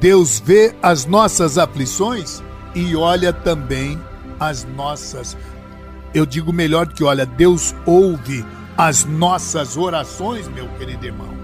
[0.01, 2.43] Deus vê as nossas aflições
[2.75, 4.01] e olha também
[4.39, 5.37] as nossas.
[6.15, 8.45] Eu digo melhor que olha, Deus ouve
[8.77, 11.35] as nossas orações, meu querido irmão.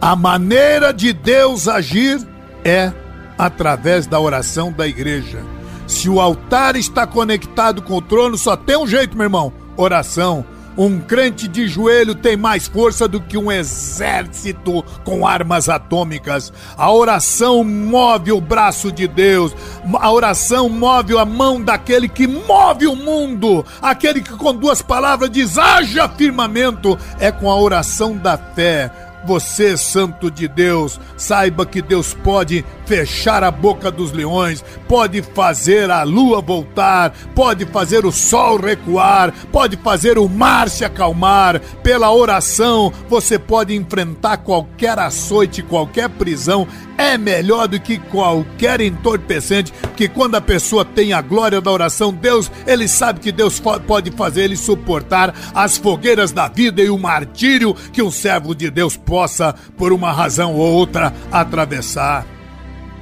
[0.00, 2.26] A maneira de Deus agir
[2.64, 2.92] é
[3.40, 5.42] através da oração da igreja.
[5.86, 10.44] Se o altar está conectado com o trono, só tem um jeito, meu irmão: oração.
[10.78, 16.52] Um crente de joelho tem mais força do que um exército com armas atômicas.
[16.76, 19.54] A oração move o braço de Deus.
[19.94, 23.66] A oração move a mão daquele que move o mundo.
[23.82, 26.96] Aquele que com duas palavras diz: haja firmamento.
[27.18, 33.44] É com a oração da fé você, santo de Deus, saiba que Deus pode fechar
[33.44, 39.76] a boca dos leões, pode fazer a lua voltar, pode fazer o sol recuar, pode
[39.76, 41.60] fazer o mar se acalmar.
[41.82, 46.66] Pela oração, você pode enfrentar qualquer açoite, qualquer prisão
[47.00, 52.12] é melhor do que qualquer entorpecente, porque quando a pessoa tem a glória da oração,
[52.12, 56.98] Deus, ele sabe que Deus pode fazer ele suportar as fogueiras da vida e o
[56.98, 62.26] martírio que um servo de Deus possa, por uma razão ou outra, atravessar.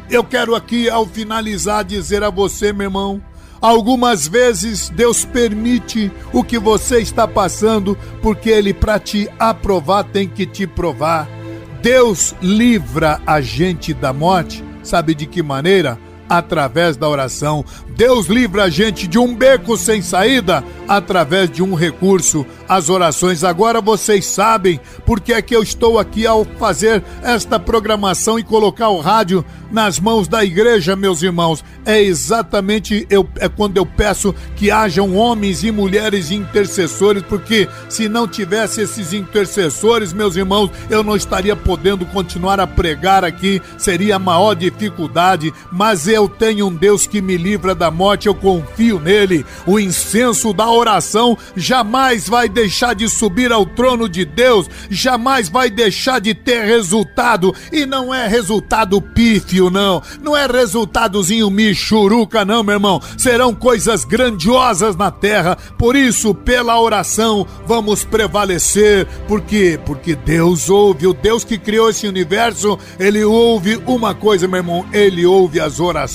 [0.09, 3.21] Eu quero aqui, ao finalizar, dizer a você, meu irmão,
[3.61, 10.29] Algumas vezes Deus permite o que você está passando, porque Ele, para te aprovar, tem
[10.29, 11.38] que te provar.
[11.83, 15.99] Deus livra a gente da morte, sabe de que maneira?
[16.29, 17.65] Através da oração.
[17.97, 23.45] Deus livra a gente de um beco sem saída através de um recurso, as orações.
[23.45, 28.89] Agora vocês sabem porque é que eu estou aqui ao fazer esta programação e colocar
[28.89, 31.65] o rádio nas mãos da igreja, meus irmãos.
[31.85, 38.09] É exatamente eu, é quando eu peço que hajam homens e mulheres intercessores, porque se
[38.09, 44.17] não tivesse esses intercessores, meus irmãos, eu não estaria podendo continuar a pregar aqui, seria
[44.17, 45.53] a maior dificuldade.
[45.71, 49.45] Mas eu tenho um Deus que me livra da morte, eu confio nele.
[49.67, 55.69] O incenso da oração jamais vai deixar de subir ao trono de Deus, jamais vai
[55.69, 57.55] deixar de ter resultado.
[57.71, 60.03] E não é resultado pífio, não.
[60.23, 63.03] Não é resultadozinho michuruca, não, meu irmão.
[63.19, 65.57] Serão coisas grandiosas na terra.
[65.77, 69.07] Por isso, pela oração, vamos prevalecer.
[69.27, 69.79] Por quê?
[69.85, 71.07] Porque Deus ouve.
[71.07, 74.87] O Deus que criou esse universo, ele ouve uma coisa, meu irmão.
[74.93, 76.08] Ele ouve as orações.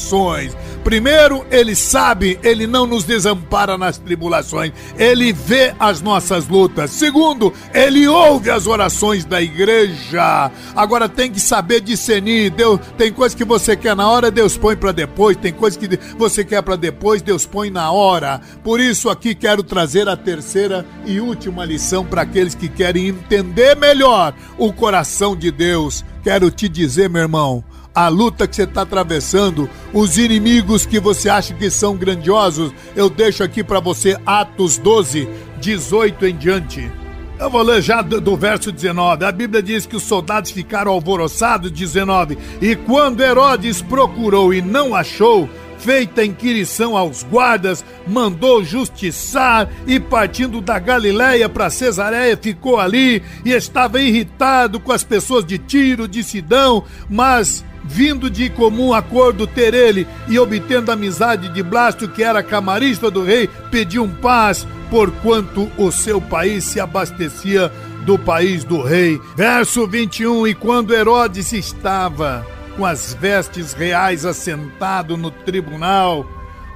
[0.84, 6.92] Primeiro, ele sabe, ele não nos desampara nas tribulações, ele vê as nossas lutas.
[6.92, 10.52] Segundo, ele ouve as orações da igreja.
[10.76, 12.50] Agora tem que saber discernir.
[12.50, 15.38] Deus, tem coisa que você quer na hora, Deus põe para depois.
[15.38, 18.42] Tem coisa que você quer para depois, Deus põe na hora.
[18.64, 23.76] Por isso aqui quero trazer a terceira e última lição para aqueles que querem entender
[23.76, 26.04] melhor o coração de Deus.
[26.24, 27.64] Quero te dizer, meu irmão,
[27.94, 33.10] a luta que você está atravessando, os inimigos que você acha que são grandiosos, eu
[33.10, 35.30] deixo aqui para você Atos 12,
[35.60, 36.92] 18 em diante.
[37.40, 39.26] Eu vou ler já do, do, verso 19.
[39.26, 42.38] A Bíblia diz que os soldados ficaram alvoroçados, 19.
[42.62, 50.62] E quando Herodes procurou e não achou, feita inquirição aos guardas, mandou justiçar e partindo
[50.62, 56.24] da Galiléia para Cesareia ficou ali e estava irritado com as pessoas de Tiro, de
[56.24, 62.44] Sidão, mas vindo de comum acordo ter ele e obtendo amizade de Blasto, que era
[62.44, 67.72] camarista do rei, pediu um paz, porquanto o seu país se abastecia
[68.06, 69.20] do país do rei.
[69.36, 76.26] Verso 21: E quando Herodes estava com as vestes reais assentado no tribunal,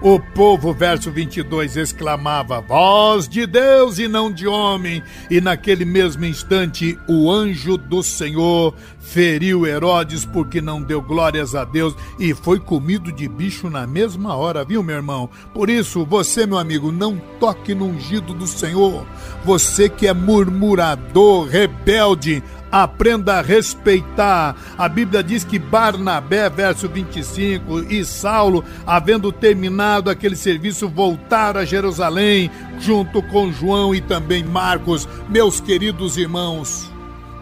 [0.01, 5.01] o povo, verso 22, exclamava: Voz de Deus e não de homem.
[5.29, 11.63] E naquele mesmo instante, o anjo do Senhor feriu Herodes porque não deu glórias a
[11.63, 15.29] Deus e foi comido de bicho na mesma hora, viu, meu irmão?
[15.53, 19.05] Por isso, você, meu amigo, não toque no ungido do Senhor.
[19.45, 24.55] Você que é murmurador, rebelde, aprenda a respeitar.
[24.77, 31.65] A Bíblia diz que Barnabé, verso 25, e Saulo, havendo terminado aquele serviço, voltaram a
[31.65, 36.91] Jerusalém, junto com João e também Marcos, meus queridos irmãos.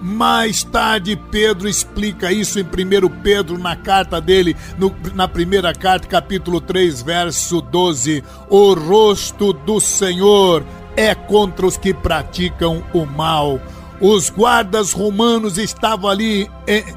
[0.01, 6.07] Mais tarde, Pedro explica isso em 1 Pedro, na carta dele, no, na primeira carta,
[6.07, 8.23] capítulo 3, verso 12.
[8.49, 10.63] O rosto do Senhor
[10.95, 13.59] é contra os que praticam o mal
[13.99, 16.49] os guardas romanos estavam ali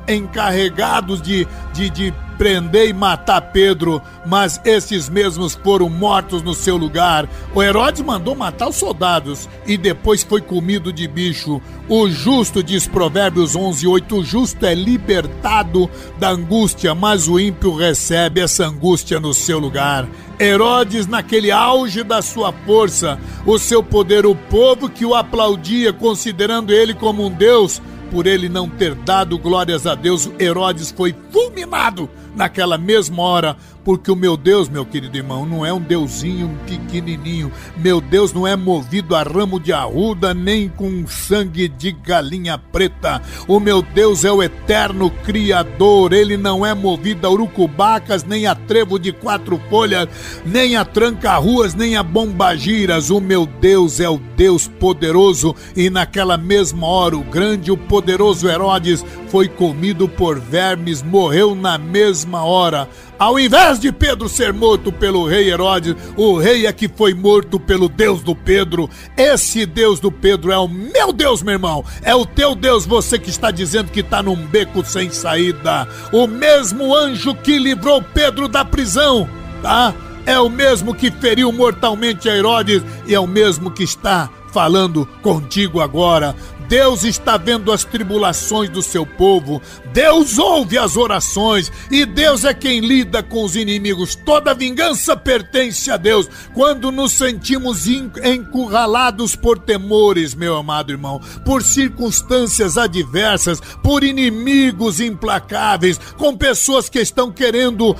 [0.08, 6.76] encarregados de, de, de prender e matar Pedro, mas esses mesmos foram mortos no seu
[6.76, 7.28] lugar.
[7.52, 11.60] O Herodes mandou matar os soldados e depois foi comido de bicho.
[11.88, 17.74] O justo, diz Provérbios 11, 8, o justo é libertado da angústia, mas o ímpio
[17.74, 20.08] recebe essa angústia no seu lugar.
[20.38, 26.72] Herodes, naquele auge da sua força, o seu poder, o povo que o aplaudia, considerando
[26.72, 32.08] ele como um Deus, por ele não ter dado glórias a Deus, Herodes foi fulminado
[32.34, 33.56] naquela mesma hora
[33.88, 37.50] porque o meu Deus, meu querido irmão, não é um deusinho pequenininho.
[37.74, 43.22] Meu Deus não é movido a ramo de arruda nem com sangue de galinha preta.
[43.46, 46.12] O meu Deus é o eterno Criador.
[46.12, 50.06] Ele não é movido a urucubacas, nem a trevo de quatro folhas,
[50.44, 53.08] nem a tranca-ruas, nem a bombagiras.
[53.08, 55.56] O meu Deus é o Deus poderoso.
[55.74, 61.78] E naquela mesma hora, o grande, o poderoso Herodes foi comido por vermes, morreu na
[61.78, 62.86] mesma hora.
[63.18, 67.58] Ao invés de Pedro ser morto pelo rei Herodes, o rei é que foi morto
[67.58, 68.88] pelo Deus do Pedro.
[69.16, 71.84] Esse Deus do Pedro é o meu Deus, meu irmão.
[72.02, 75.88] É o teu Deus, você que está dizendo que está num beco sem saída.
[76.12, 79.28] O mesmo anjo que livrou Pedro da prisão,
[79.62, 79.92] tá?
[80.24, 85.06] É o mesmo que feriu mortalmente a Herodes e é o mesmo que está falando
[85.22, 86.36] contigo agora.
[86.68, 89.62] Deus está vendo as tribulações do seu povo,
[89.92, 94.14] Deus ouve as orações e Deus é quem lida com os inimigos.
[94.14, 96.28] Toda vingança pertence a Deus.
[96.52, 105.98] Quando nos sentimos encurralados por temores, meu amado irmão, por circunstâncias adversas, por inimigos implacáveis,
[106.18, 107.96] com pessoas que estão querendo uh,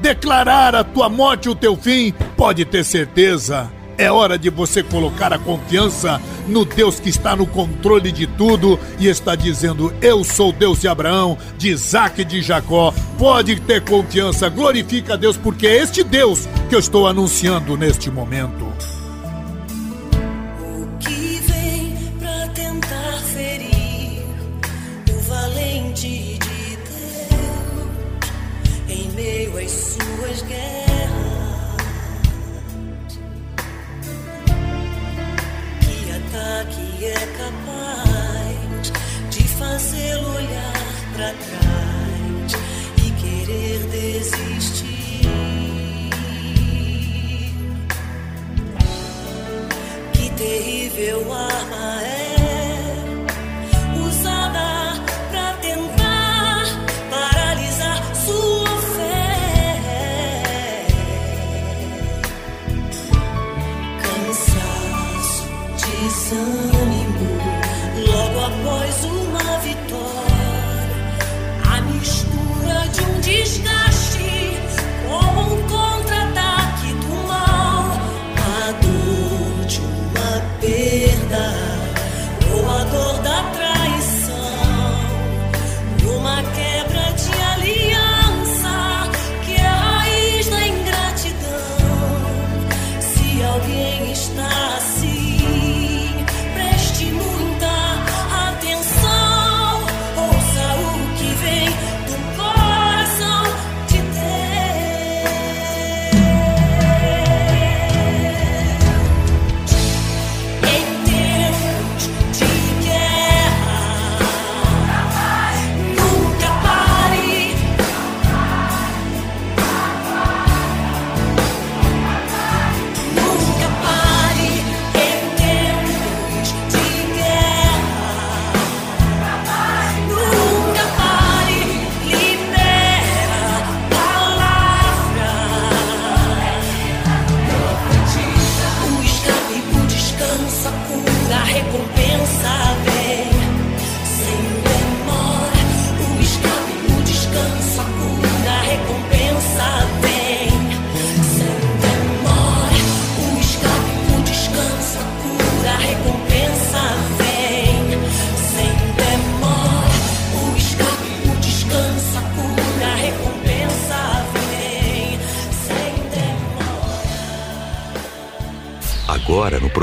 [0.00, 5.32] declarar a tua morte o teu fim, pode ter certeza é hora de você colocar
[5.32, 10.52] a confiança no Deus que está no controle de tudo e está dizendo: Eu sou
[10.52, 12.94] Deus de Abraão, de Isaac e de Jacó.
[13.18, 18.10] Pode ter confiança, glorifica a Deus, porque é este Deus que eu estou anunciando neste
[18.10, 18.66] momento.
[39.78, 40.72] Fazê-lo olhar
[41.14, 42.52] para trás
[42.96, 45.28] e querer desistir.
[50.12, 52.27] Que terrível arma é.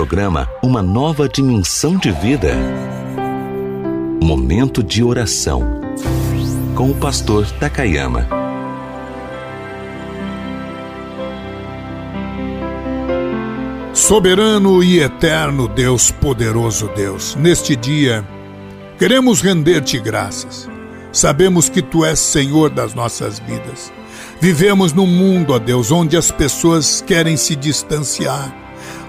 [0.05, 2.55] Programa Uma Nova Dimensão de Vida.
[4.21, 5.81] Momento de oração
[6.75, 8.27] com o pastor Takayama.
[13.95, 18.23] Soberano e eterno Deus, poderoso Deus, neste dia
[18.99, 20.69] queremos render-te graças.
[21.11, 23.91] Sabemos que tu és Senhor das nossas vidas.
[24.39, 28.64] Vivemos num mundo, ó Deus, onde as pessoas querem se distanciar,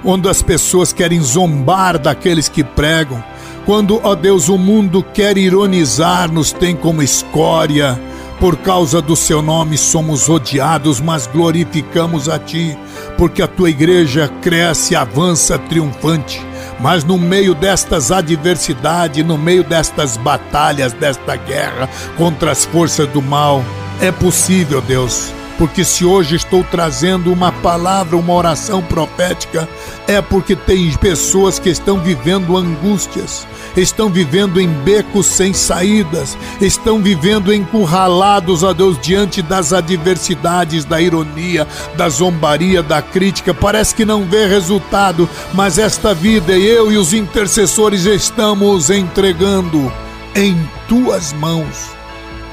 [0.06, 3.22] onde as pessoas querem zombar daqueles que pregam,
[3.66, 8.00] quando, ó Deus, o mundo quer ironizar, nos tem como escória.
[8.38, 12.78] Por causa do seu nome somos odiados, mas glorificamos a ti,
[13.18, 16.40] porque a tua igreja cresce e avança triunfante.
[16.78, 23.20] Mas no meio destas adversidades, no meio destas batalhas, desta guerra contra as forças do
[23.20, 23.64] mal,
[24.00, 29.68] é possível, Deus, porque se hoje estou trazendo uma palavra, uma oração profética,
[30.06, 33.46] é porque tem pessoas que estão vivendo angústias,
[33.76, 41.00] estão vivendo em becos sem saídas, estão vivendo encurralados, a Deus, diante das adversidades, da
[41.00, 43.54] ironia, da zombaria, da crítica.
[43.54, 49.92] Parece que não vê resultado, mas esta vida, eu e os intercessores estamos entregando
[50.34, 50.56] em
[50.88, 51.90] tuas mãos.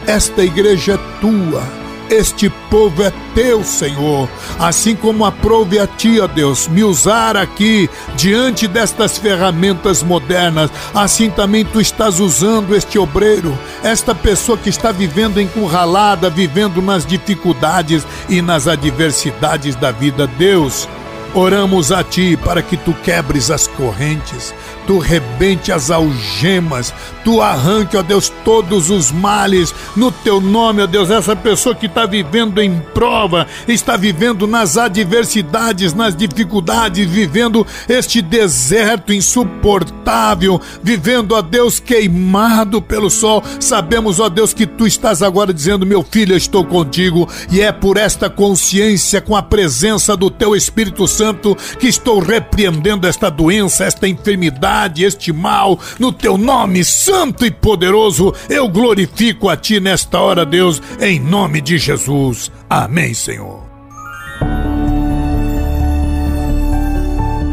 [0.07, 1.82] Esta igreja é tua
[2.14, 4.30] este povo é teu, Senhor.
[4.59, 11.30] Assim como aprove a ti, ó Deus, me usar aqui diante destas ferramentas modernas, assim
[11.30, 18.05] também tu estás usando este obreiro, esta pessoa que está vivendo encurralada, vivendo nas dificuldades
[18.30, 20.28] e nas adversidades da vida.
[20.28, 20.88] Deus,
[21.36, 24.53] Oramos a Ti para que Tu quebres as correntes,
[24.86, 26.93] Tu rebente as algemas,
[27.24, 31.09] Tu arranque, ó Deus, todos os males no Teu nome, ó Deus.
[31.09, 38.21] Essa pessoa que está vivendo em prova, está vivendo nas adversidades, nas dificuldades, vivendo este
[38.21, 43.43] deserto insuportável, vivendo, ó Deus, queimado pelo sol.
[43.59, 47.71] Sabemos, ó Deus, que Tu estás agora dizendo, meu filho, eu estou contigo, e é
[47.71, 53.84] por esta consciência, com a presença do Teu Espírito Santo que estou repreendendo esta doença,
[53.84, 56.84] esta enfermidade, este mal, no teu nome
[57.14, 58.34] santo e poderoso.
[58.49, 62.51] Eu glorifico a ti nesta hora, Deus, em nome de Jesus.
[62.68, 63.61] Amém, Senhor.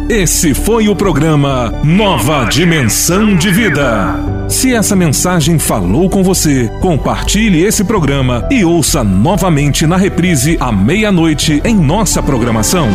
[0.08, 4.16] Esse foi o programa Nova Dimensão de Vida.
[4.48, 10.72] Se essa mensagem falou com você, compartilhe esse programa e ouça novamente na reprise à
[10.72, 12.88] meia-noite em nossa programação.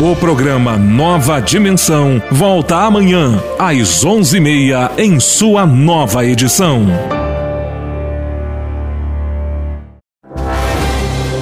[0.00, 6.84] O programa Nova Dimensão volta amanhã às onze e meia em sua nova edição.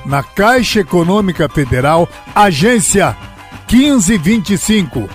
[0.05, 3.15] na Caixa Econômica Federal, agência
[3.71, 5.07] 1525.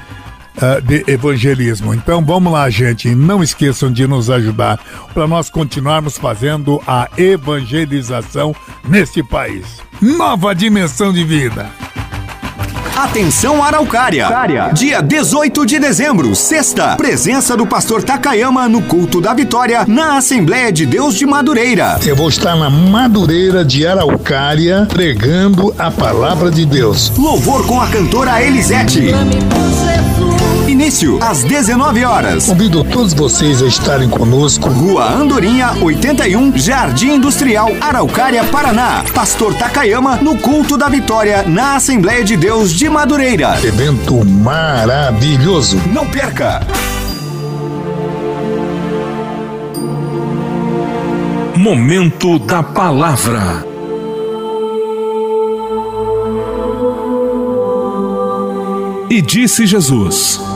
[0.58, 1.94] uh, de evangelismo.
[1.94, 3.14] Então vamos lá, gente.
[3.14, 4.80] Não esqueçam de nos ajudar
[5.14, 8.56] para nós continuarmos fazendo a evangelização
[8.88, 9.82] neste país.
[10.02, 11.70] Nova dimensão de vida.
[13.02, 14.28] Atenção Araucária.
[14.74, 16.96] Dia 18 de dezembro, sexta.
[16.98, 22.00] Presença do pastor Takayama no culto da vitória na Assembleia de Deus de Madureira.
[22.06, 27.12] Eu vou estar na Madureira de Araucária pregando a palavra de Deus.
[27.18, 29.12] Louvor com a cantora Elisete.
[30.72, 32.46] Início às 19 horas.
[32.46, 34.70] Convido todos vocês a estarem conosco.
[34.70, 39.04] Rua Andorinha, 81, Jardim Industrial, Araucária, Paraná.
[39.14, 43.60] Pastor Takayama no culto da vitória na Assembleia de Deus de Madureira.
[43.62, 45.78] Evento maravilhoso.
[45.92, 46.66] Não perca!
[51.58, 53.66] Momento da Palavra.
[59.10, 60.51] E disse Jesus: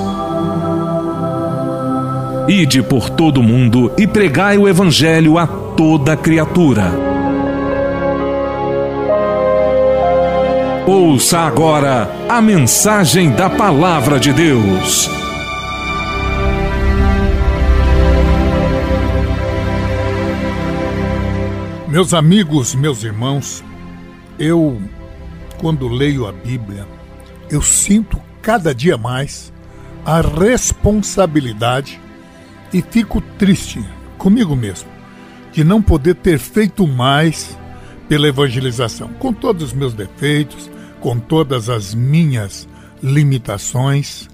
[2.47, 6.91] Ide por todo o mundo e pregai o Evangelho a toda criatura.
[10.85, 15.09] Ouça agora a mensagem da Palavra de Deus.
[21.87, 23.63] Meus amigos, meus irmãos,
[24.37, 24.79] eu,
[25.57, 26.85] quando leio a Bíblia,
[27.49, 29.51] eu sinto cada dia mais
[30.05, 32.04] a responsabilidade
[32.73, 33.83] e fico triste
[34.17, 34.95] comigo mesmo
[35.55, 37.57] de não poder ter feito mais
[38.09, 42.67] pela evangelização, com todos os meus defeitos, com todas as minhas
[43.01, 44.27] limitações,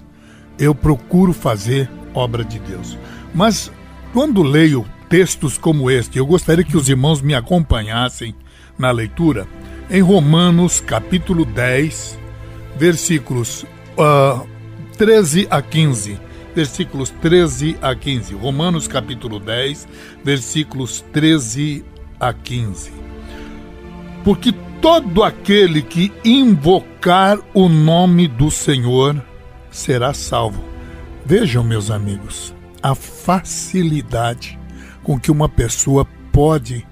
[0.58, 2.98] eu procuro fazer obra de Deus.
[3.32, 3.70] Mas
[4.12, 8.34] quando leio textos como este, eu gostaria que os irmãos me acompanhassem
[8.76, 9.46] na leitura
[9.88, 12.18] em Romanos capítulo 10,
[12.76, 13.64] versículos
[13.96, 14.44] uh,
[14.98, 16.18] 13 a 15.
[16.54, 18.34] Versículos 13 a 15.
[18.34, 19.88] Romanos capítulo 10,
[20.22, 21.84] versículos 13
[22.20, 22.92] a 15.
[24.22, 29.22] Porque todo aquele que invocar o nome do Senhor
[29.70, 30.62] será salvo.
[31.24, 34.58] Vejam, meus amigos, a facilidade
[35.02, 36.86] com que uma pessoa pode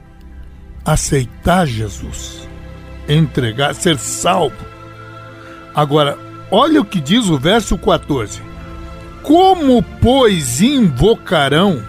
[0.85, 2.49] aceitar Jesus,
[3.09, 4.65] entregar, ser salvo.
[5.75, 6.19] Agora,
[6.51, 8.41] olha o que diz o verso 14:
[9.23, 11.83] Como, pois, invocarão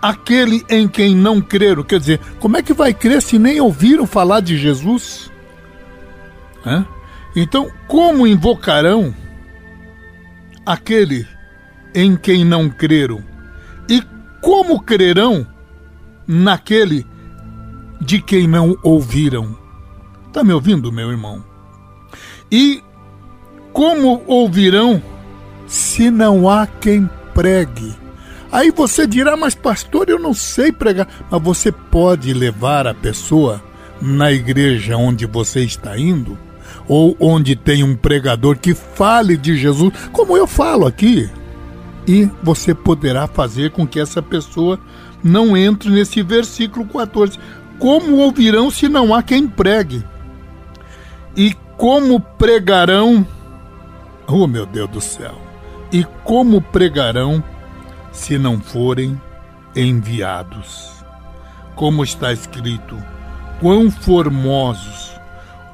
[0.00, 1.82] aquele em quem não creram?
[1.82, 5.30] Quer dizer, como é que vai crer se nem ouviram falar de Jesus?
[6.64, 6.86] Hã?
[7.34, 9.14] Então, como invocarão
[10.64, 11.26] aquele
[11.94, 13.24] em quem não creram?
[13.88, 14.02] E
[14.40, 15.46] como crerão
[16.26, 17.06] naquele
[18.00, 19.56] de quem não ouviram?
[20.26, 21.42] Está me ouvindo, meu irmão?
[22.52, 22.82] E
[23.72, 25.02] como ouvirão
[25.66, 27.94] se não há quem pregue?
[28.52, 31.08] Aí você dirá, mas pastor, eu não sei pregar.
[31.30, 33.62] Mas você pode levar a pessoa
[34.00, 36.38] na igreja onde você está indo,
[36.86, 41.28] ou onde tem um pregador que fale de Jesus, como eu falo aqui.
[42.06, 44.78] E você poderá fazer com que essa pessoa
[45.22, 47.38] não entre nesse versículo 14.
[47.78, 50.04] Como ouvirão se não há quem pregue?
[51.36, 53.26] E como pregarão?
[54.28, 55.43] Oh, meu Deus do céu!
[55.92, 57.42] E como pregarão
[58.12, 59.20] se não forem
[59.74, 60.90] enviados?
[61.74, 62.96] Como está escrito:
[63.60, 65.12] quão formosos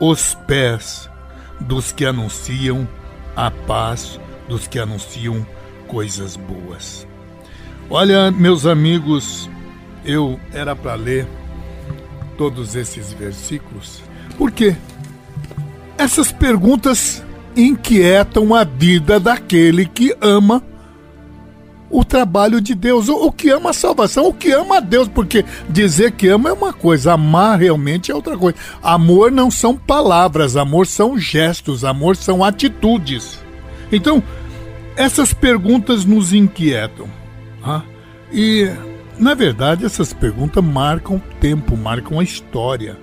[0.00, 1.11] os pés
[1.61, 2.88] dos que anunciam
[3.36, 5.46] a paz, dos que anunciam
[5.86, 7.06] coisas boas.
[7.88, 9.50] Olha, meus amigos,
[10.04, 11.26] eu era para ler
[12.38, 14.02] todos esses versículos,
[14.38, 14.76] porque
[15.98, 17.22] essas perguntas
[17.57, 20.62] inquietam a vida daquele que ama
[21.90, 25.44] o trabalho de Deus, o, que ama a salvação, o que ama a Deus, porque
[25.68, 28.57] dizer que ama é uma coisa, amar realmente é outra coisa.
[28.80, 33.40] Amor não são palavras, amor são gestos, amor são atitudes.
[33.90, 34.22] Então,
[34.96, 37.09] essas perguntas nos inquietam.
[37.61, 37.82] Tá?
[38.32, 38.70] E,
[39.18, 42.96] na verdade, essas perguntas marcam tempo, marcam a história.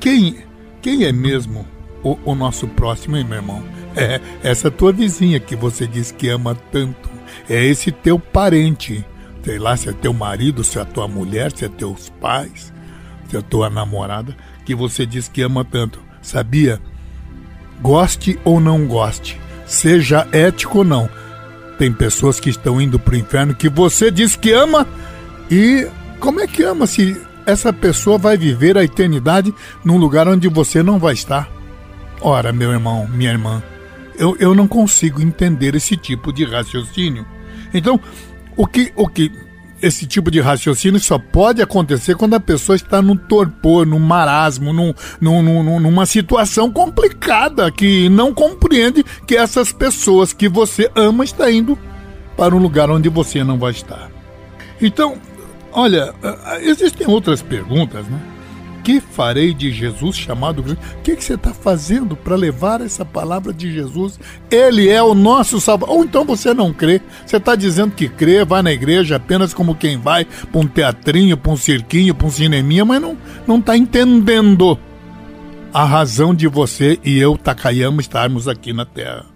[0.00, 0.38] Quem,
[0.82, 1.64] quem é mesmo
[2.02, 3.62] o, o nosso próximo, hein, meu irmão?
[3.96, 7.08] É essa tua vizinha que você diz que ama tanto
[7.48, 9.04] é esse teu parente.
[9.42, 12.72] Sei lá se é teu marido, se é tua mulher, se é teus pais,
[13.28, 16.00] se é tua namorada, que você diz que ama tanto.
[16.20, 16.80] Sabia?
[17.80, 21.08] Goste ou não goste, seja ético ou não.
[21.78, 24.86] Tem pessoas que estão indo para o inferno que você diz que ama
[25.50, 25.86] e
[26.18, 30.82] como é que ama se essa pessoa vai viver a eternidade num lugar onde você
[30.82, 31.48] não vai estar?
[32.20, 33.62] Ora, meu irmão, minha irmã,
[34.18, 37.24] eu, eu não consigo entender esse tipo de raciocínio.
[37.72, 38.00] Então,
[38.56, 39.30] o que, o que
[39.80, 44.72] esse tipo de raciocínio só pode acontecer quando a pessoa está num torpor, num marasmo,
[44.72, 51.24] num, num, num, numa situação complicada que não compreende que essas pessoas que você ama
[51.24, 51.78] estão indo
[52.36, 54.10] para um lugar onde você não vai estar.
[54.80, 55.16] Então,
[55.72, 56.14] olha,
[56.60, 58.20] existem outras perguntas, né?
[58.88, 60.80] Que farei de Jesus chamado Cristo?
[60.98, 64.18] O que, que você está fazendo para levar essa palavra de Jesus?
[64.50, 65.94] Ele é o nosso salvador.
[65.94, 67.02] Ou então você não crê.
[67.26, 71.36] Você está dizendo que crê, vai na igreja apenas como quem vai para um teatrinho,
[71.36, 74.78] para um cirquinho, para um cineminha, mas não não está entendendo
[75.72, 79.26] a razão de você e eu, Takayama, estarmos aqui na Terra.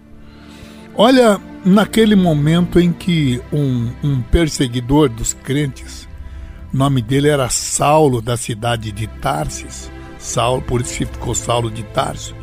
[0.95, 6.02] Olha, naquele momento em que um, um perseguidor dos crentes
[6.73, 9.91] o nome dele era Saulo, da cidade de Tarsis.
[10.17, 12.35] Saulo, por isso ficou Saulo de Tarso.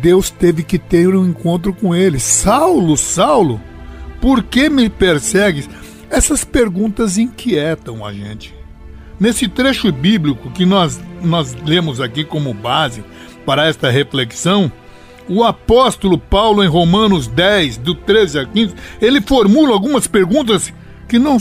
[0.00, 2.20] Deus teve que ter um encontro com ele.
[2.20, 3.60] Saulo, Saulo,
[4.20, 5.68] por que me persegues?
[6.10, 8.54] Essas perguntas inquietam a gente.
[9.18, 13.02] Nesse trecho bíblico que nós, nós lemos aqui como base
[13.46, 14.70] para esta reflexão,
[15.28, 20.72] o apóstolo Paulo, em Romanos 10, do 13 a 15, ele formula algumas perguntas
[21.08, 21.38] que não,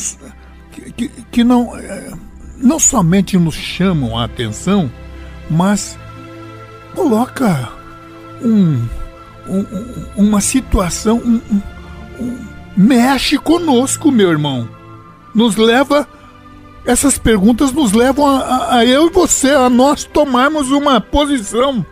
[0.81, 2.11] que, que não, é,
[2.57, 4.91] não somente nos chamam a atenção,
[5.49, 5.97] mas
[6.95, 7.69] coloca
[8.41, 8.85] um,
[9.47, 9.65] um,
[10.15, 12.37] uma situação, um,
[12.75, 14.67] mexe conosco, meu irmão.
[15.33, 16.07] Nos leva,
[16.85, 21.85] essas perguntas nos levam a, a, a eu e você, a nós tomarmos uma posição.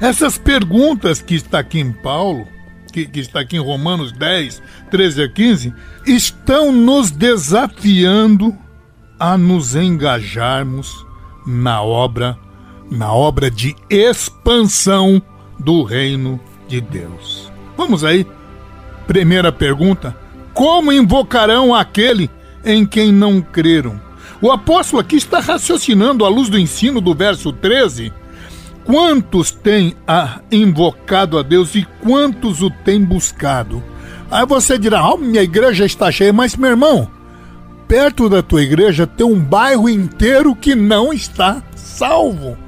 [0.00, 2.46] Essas perguntas que está aqui em Paulo,
[2.94, 5.74] que, que está aqui em Romanos 10, 13 a 15,
[6.06, 8.56] estão nos desafiando
[9.18, 11.04] a nos engajarmos
[11.44, 12.38] na obra,
[12.88, 15.20] na obra de expansão
[15.58, 16.38] do reino
[16.68, 17.50] de Deus.
[17.76, 18.24] Vamos aí.
[19.08, 20.16] Primeira pergunta:
[20.52, 22.30] como invocarão aquele
[22.64, 24.00] em quem não creram?
[24.40, 28.12] O apóstolo aqui está raciocinando à luz do ensino do verso 13
[28.84, 29.96] Quantos têm
[30.52, 33.82] invocado a Deus e quantos o têm buscado?
[34.30, 37.08] Aí você dirá, oh, minha igreja está cheia, mas meu irmão,
[37.88, 42.58] perto da tua igreja tem um bairro inteiro que não está salvo.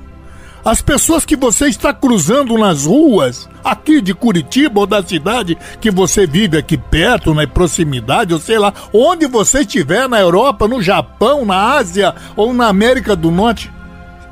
[0.64, 5.90] As pessoas que você está cruzando nas ruas, aqui de Curitiba ou da cidade que
[5.90, 10.82] você vive aqui perto, na proximidade, ou sei lá, onde você estiver, na Europa, no
[10.82, 13.70] Japão, na Ásia ou na América do Norte,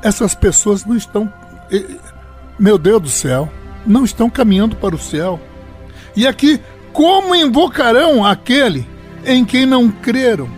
[0.01, 1.31] essas pessoas não estão
[2.57, 3.51] meu Deus do céu,
[3.85, 5.39] não estão caminhando para o céu.
[6.15, 6.59] E aqui,
[6.93, 8.87] como invocarão aquele
[9.25, 10.49] em quem não creram?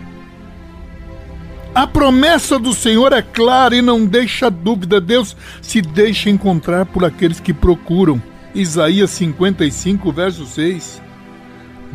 [1.74, 5.00] A promessa do Senhor é clara e não deixa dúvida.
[5.00, 8.20] Deus se deixa encontrar por aqueles que procuram.
[8.54, 11.02] Isaías 55, verso 6.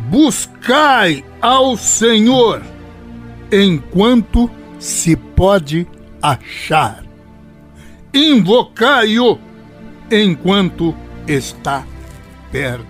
[0.08, 2.62] Buscai ao Senhor
[3.52, 5.86] enquanto se pode
[6.22, 7.03] achar
[8.14, 9.38] invocai-o
[10.10, 10.94] enquanto
[11.26, 11.84] está
[12.52, 12.86] perto.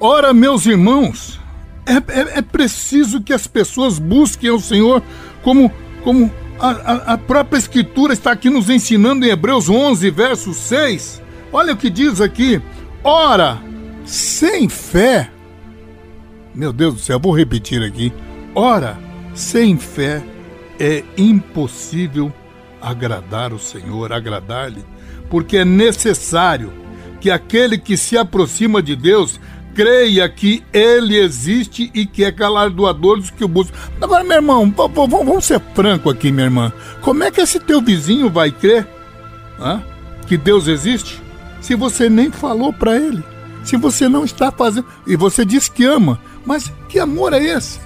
[0.00, 1.40] Ora, meus irmãos,
[1.86, 5.02] é, é, é, preciso que as pessoas busquem ao Senhor
[5.42, 5.70] como,
[6.02, 11.22] como a, a, a, própria Escritura está aqui nos ensinando em Hebreus 11, verso 6.
[11.52, 12.60] Olha o que diz aqui.
[13.02, 13.60] Ora,
[14.04, 15.30] sem fé.
[16.54, 18.12] Meu Deus do céu, vou repetir aqui.
[18.54, 18.98] Ora,
[19.34, 20.22] sem fé
[20.78, 22.32] é impossível
[22.84, 24.84] agradar o Senhor, agradar-lhe,
[25.30, 26.72] porque é necessário
[27.20, 29.40] que aquele que se aproxima de Deus
[29.74, 33.76] creia que Ele existe e que é galardoador dos que o buscam.
[34.00, 34.72] Agora, meu irmão,
[35.08, 36.72] vamos ser franco aqui, minha irmã.
[37.00, 38.86] Como é que esse teu vizinho vai crer
[40.26, 41.20] que Deus existe
[41.60, 43.24] se você nem falou para ele?
[43.64, 44.86] se você não está fazendo.
[45.06, 47.80] E você diz que ama, mas que amor é esse?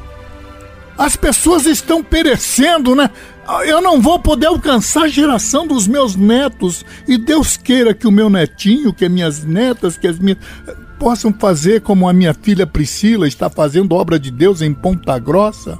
[0.99, 3.09] As pessoas estão perecendo, né?
[3.65, 6.85] Eu não vou poder alcançar a geração dos meus netos.
[7.07, 10.39] E Deus queira que o meu netinho, que as minhas netas, que as minhas.
[10.99, 15.79] possam fazer como a minha filha Priscila está fazendo obra de Deus em Ponta Grossa.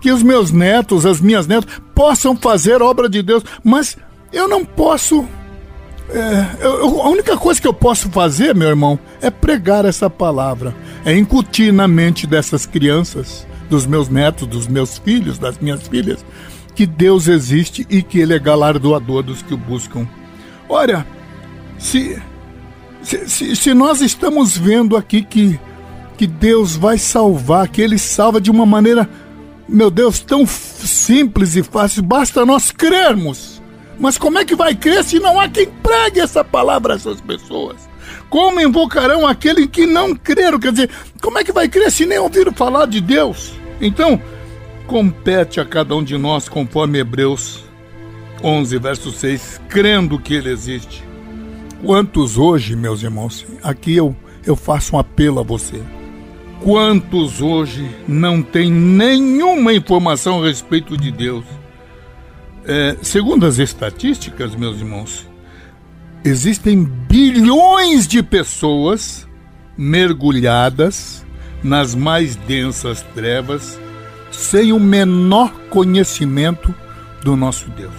[0.00, 3.44] Que os meus netos, as minhas netas, possam fazer obra de Deus.
[3.62, 3.98] Mas
[4.32, 5.28] eu não posso
[6.08, 10.74] é, eu, a única coisa que eu posso fazer, meu irmão, é pregar essa palavra,
[11.04, 16.24] é incutir na mente dessas crianças, dos meus netos, dos meus filhos, das minhas filhas,
[16.76, 20.06] que Deus existe e que Ele é galardoador dos que o buscam.
[20.68, 21.04] Olha,
[21.76, 22.16] se,
[23.02, 25.58] se, se, se nós estamos vendo aqui que,
[26.16, 29.10] que Deus vai salvar, que Ele salva de uma maneira,
[29.68, 33.54] meu Deus, tão simples e fácil, basta nós crermos
[33.98, 37.20] mas como é que vai crer se não há quem pregue essa palavra a essas
[37.20, 37.88] pessoas?
[38.28, 40.58] Como invocarão aquele que não creram?
[40.58, 40.90] Quer dizer,
[41.22, 43.52] como é que vai crer se nem ouviram falar de Deus?
[43.80, 44.20] Então,
[44.86, 47.64] compete a cada um de nós, conforme Hebreus
[48.42, 51.02] 11, verso 6, crendo que Ele existe.
[51.82, 55.82] Quantos hoje, meus irmãos, aqui eu, eu faço um apelo a você.
[56.62, 61.44] Quantos hoje não têm nenhuma informação a respeito de Deus?
[62.66, 65.26] É, segundo as estatísticas, meus irmãos,
[66.24, 69.28] existem bilhões de pessoas
[69.76, 71.23] mergulhadas
[71.64, 73.80] nas mais densas trevas
[74.30, 76.74] sem o menor conhecimento
[77.22, 77.92] do nosso Deus.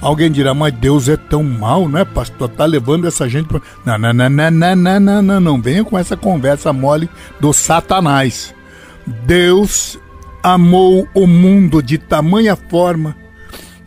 [0.00, 2.48] Alguém dirá, mas Deus é tão mal, né, pastor?
[2.48, 3.60] Tá levando essa gente para.
[3.84, 5.60] Não, não, não, não, não, não, não, não, não.
[5.60, 8.54] Venha com essa conversa mole do Satanás.
[9.26, 9.98] Deus
[10.42, 13.14] amou o mundo de tamanha forma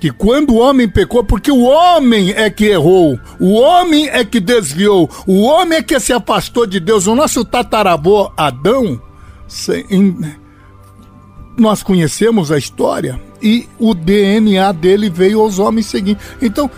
[0.03, 4.41] que quando o homem pecou, porque o homem é que errou, o homem é que
[4.41, 9.01] desviou, o homem é que se afastou de Deus, o nosso tataravô Adão,
[11.57, 16.21] nós conhecemos a história e o DNA dele veio aos homens seguintes.
[16.41, 16.69] Então,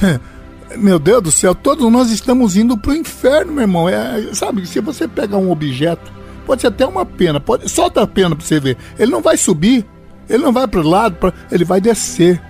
[0.76, 3.88] meu Deus do céu, todos nós estamos indo para o inferno, meu irmão.
[3.88, 6.12] É, sabe, se você pega um objeto,
[6.44, 8.76] pode ser até uma pena, pode, solta a pena para você ver.
[8.98, 9.86] Ele não vai subir,
[10.30, 12.40] ele não vai para o lado, pra, ele vai descer.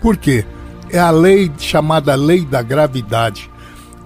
[0.00, 0.44] Por quê?
[0.90, 3.48] É a lei chamada lei da gravidade.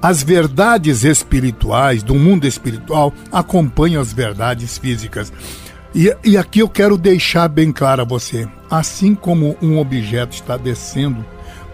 [0.01, 5.33] As verdades espirituais do mundo espiritual acompanham as verdades físicas.
[5.95, 10.59] E, e aqui eu quero deixar bem claro a você: assim como um objeto está
[10.59, 11.25] descendo,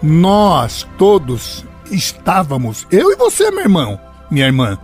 [0.01, 4.79] nós todos estávamos, eu e você, meu irmão, minha irmã,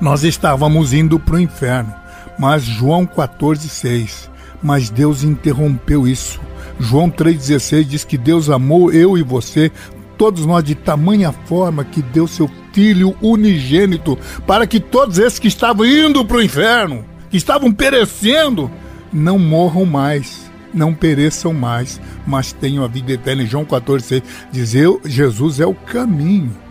[0.00, 1.92] nós estávamos indo para o inferno.
[2.38, 4.31] Mas João 14,6.
[4.62, 6.40] Mas Deus interrompeu isso
[6.78, 9.70] João 3,16 diz que Deus amou eu e você,
[10.18, 15.46] todos nós, de tamanha forma que deu seu Filho unigênito, para que todos esses que
[15.46, 18.70] estavam indo para o inferno, que estavam perecendo,
[19.12, 23.44] não morram mais, não pereçam mais, mas tenham a vida eterna.
[23.44, 26.61] João 14,6 diz: eu, Jesus é o caminho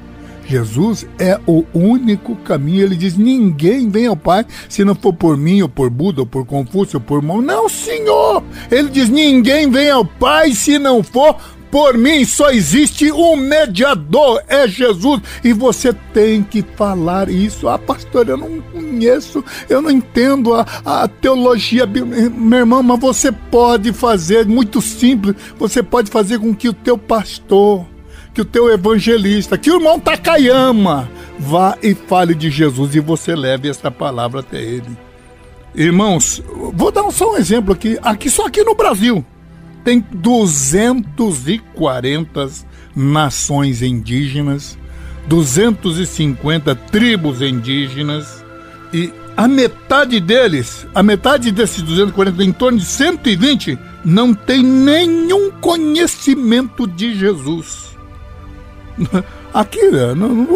[0.52, 2.84] Jesus é o único caminho.
[2.84, 6.28] Ele diz: ninguém vem ao Pai se não for por mim, ou por Buda, ou
[6.28, 7.42] por Confúcio, ou por Mão.
[7.42, 8.44] Não, Senhor!
[8.70, 11.38] Ele diz: ninguém vem ao Pai se não for
[11.72, 15.22] por mim só existe um mediador, é Jesus.
[15.42, 17.70] E você tem que falar isso.
[17.70, 21.86] Ah, pastor, eu não conheço, eu não entendo a, a teologia.
[21.86, 26.98] Meu irmão, mas você pode fazer, muito simples, você pode fazer com que o teu
[26.98, 27.86] pastor
[28.34, 33.36] que o teu evangelista, que o irmão Takayama vá e fale de Jesus e você
[33.36, 34.98] leve esta palavra até ele.
[35.74, 39.26] Irmãos, vou dar só um exemplo aqui, aqui só aqui no Brasil
[39.84, 42.50] tem 240
[42.96, 44.78] nações indígenas,
[45.28, 48.46] 250 tribos indígenas
[48.94, 55.52] e a metade deles, a metade desses 240, em torno de 120, não tem nenhum
[55.52, 57.91] conhecimento de Jesus.
[59.54, 60.14] Aqui, né,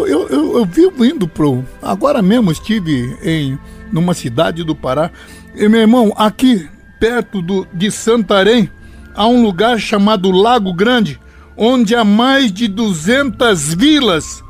[0.08, 1.64] eu, eu, eu vivo indo pro.
[1.82, 3.58] Agora mesmo estive em
[3.92, 5.10] numa cidade do Pará.
[5.54, 6.68] E, meu irmão, aqui
[6.98, 8.70] perto do, de Santarém,
[9.14, 11.20] há um lugar chamado Lago Grande,
[11.56, 14.42] onde há mais de 200 vilas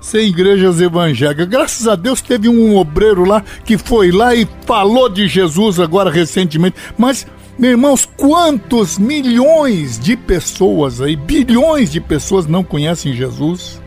[0.00, 1.48] sem igrejas evangélicas.
[1.48, 6.10] Graças a Deus teve um obreiro lá que foi lá e falou de Jesus agora
[6.10, 6.76] recentemente.
[6.96, 7.26] Mas
[7.58, 13.80] meus irmãos, quantos milhões de pessoas aí, bilhões de pessoas não conhecem Jesus?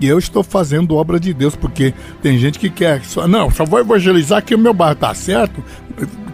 [0.00, 1.92] E eu estou fazendo obra de Deus, porque
[2.22, 5.62] tem gente que quer só, não, só vou evangelizar que o meu bairro tá certo,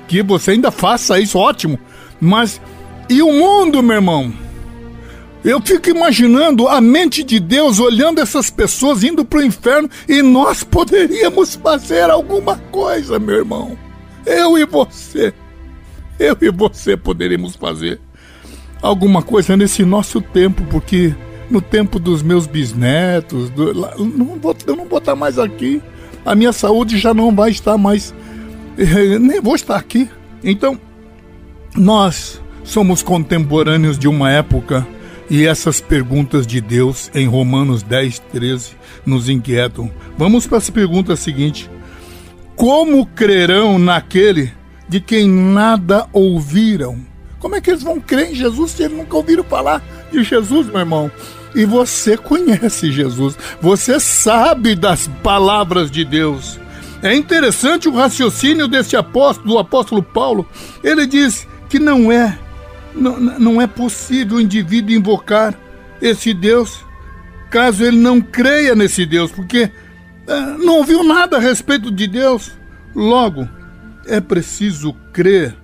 [0.07, 1.79] que você ainda faça isso, ótimo.
[2.21, 2.61] Mas
[3.09, 4.33] e o mundo, meu irmão?
[5.43, 10.21] Eu fico imaginando a mente de Deus olhando essas pessoas indo para o inferno e
[10.21, 13.79] nós poderíamos fazer alguma coisa, meu irmão.
[14.27, 15.33] Eu e você.
[16.19, 18.01] Eu e você poderíamos fazer
[18.83, 21.15] alguma coisa nesse nosso tempo, porque
[21.51, 25.81] no tempo dos meus bisnetos, do, não vou, eu não vou estar mais aqui.
[26.25, 28.15] A minha saúde já não vai estar mais.
[29.21, 30.09] Nem vou estar aqui.
[30.43, 30.79] Então,
[31.75, 34.87] nós somos contemporâneos de uma época
[35.31, 38.71] e essas perguntas de Deus em Romanos 10, 13
[39.05, 39.91] nos inquietam.
[40.17, 41.71] Vamos para essa pergunta seguinte:
[42.57, 44.53] Como crerão naquele
[44.89, 46.99] de quem nada ouviram?
[47.39, 50.67] Como é que eles vão crer em Jesus se eles nunca ouviram falar de Jesus,
[50.67, 51.11] meu irmão?
[51.55, 56.59] E você conhece Jesus, você sabe das palavras de Deus.
[57.03, 60.47] É interessante o raciocínio desse apóstolo, do apóstolo Paulo.
[60.83, 62.37] Ele diz que não é
[62.95, 65.55] não, não é possível o indivíduo invocar
[66.03, 66.85] esse Deus
[67.51, 69.71] caso ele não creia nesse Deus, porque
[70.27, 72.53] é, não ouviu nada a respeito de Deus.
[72.95, 73.49] Logo,
[74.09, 75.57] é preciso crer.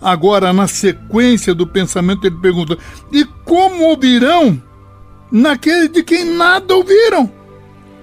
[0.00, 2.76] Agora, na sequência do pensamento, ele pergunta:
[3.12, 4.60] e como ouvirão
[5.30, 7.32] naquele de quem nada ouviram?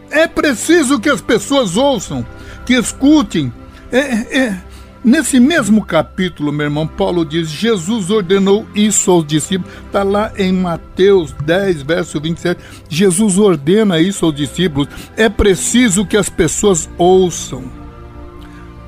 [0.09, 2.25] É preciso que as pessoas ouçam,
[2.65, 3.53] que escutem.
[3.91, 3.99] É,
[4.39, 4.61] é,
[5.03, 9.73] Nesse mesmo capítulo, meu irmão, Paulo diz: Jesus ordenou isso aos discípulos.
[9.87, 12.61] Está lá em Mateus 10, verso 27.
[12.87, 14.87] Jesus ordena isso aos discípulos.
[15.17, 17.80] É preciso que as pessoas ouçam.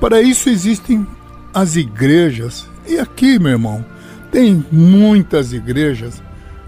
[0.00, 1.06] Para isso existem
[1.52, 2.68] as igrejas.
[2.86, 3.84] E aqui, meu irmão,
[4.30, 6.22] tem muitas igrejas.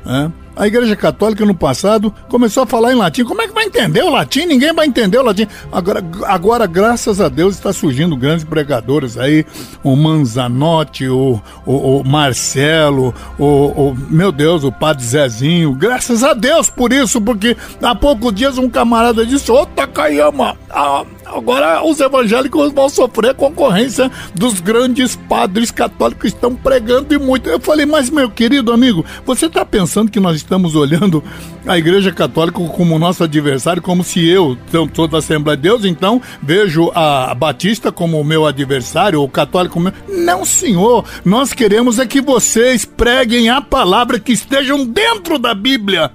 [0.05, 0.33] Né?
[0.57, 3.24] A Igreja Católica no passado começou a falar em latim.
[3.24, 4.47] Como é que vai entender o latim?
[4.47, 5.47] Ninguém vai entender o latim.
[5.70, 9.45] Agora, agora graças a Deus, está surgindo grandes pregadores aí.
[9.85, 15.74] O Manzanotti, o, o, o Marcelo, o, o, meu Deus, o Padre Zezinho.
[15.74, 21.05] Graças a Deus por isso, porque há poucos dias um camarada disse: Ô Takayama, ah,
[21.33, 27.49] agora os evangélicos vão sofrer concorrência dos grandes padres católicos que estão pregando e muito.
[27.49, 31.22] Eu falei, mas meu querido amigo, você está pensando que nós estamos olhando
[31.66, 34.57] a Igreja Católica como nosso adversário, como se eu
[34.95, 39.93] sou da Assembleia de Deus, então vejo a Batista como meu adversário, ou católico meu.
[40.09, 41.05] Não, senhor.
[41.24, 46.11] Nós queremos é que vocês preguem a palavra que estejam dentro da Bíblia.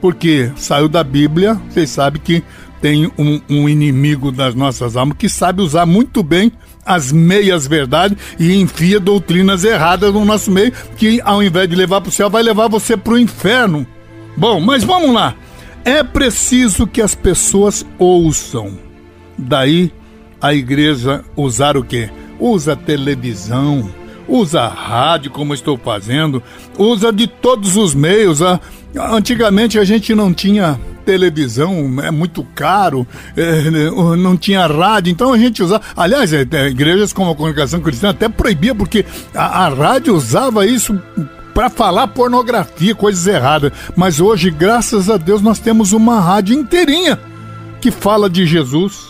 [0.00, 2.42] Porque saiu da Bíblia, vocês sabem que
[2.80, 6.50] tem um, um inimigo das nossas almas que sabe usar muito bem
[6.84, 12.00] as meias verdades e enfia doutrinas erradas no nosso meio, que ao invés de levar
[12.00, 13.86] para o céu, vai levar você para o inferno.
[14.36, 15.34] Bom, mas vamos lá.
[15.84, 18.78] É preciso que as pessoas ouçam.
[19.36, 19.92] Daí
[20.40, 22.10] a igreja usar o quê?
[22.38, 23.90] Usa televisão,
[24.26, 26.42] usa rádio, como estou fazendo,
[26.78, 28.40] usa de todos os meios.
[28.94, 33.70] Antigamente a gente não tinha televisão, é muito caro, é,
[34.16, 35.82] não tinha rádio, então a gente usava.
[35.96, 40.66] Aliás, é, é, igrejas como a comunicação cristã até proibia, porque a, a rádio usava
[40.66, 41.00] isso
[41.54, 43.72] para falar pornografia, coisas erradas.
[43.96, 47.18] Mas hoje, graças a Deus, nós temos uma rádio inteirinha
[47.80, 49.08] que fala de Jesus.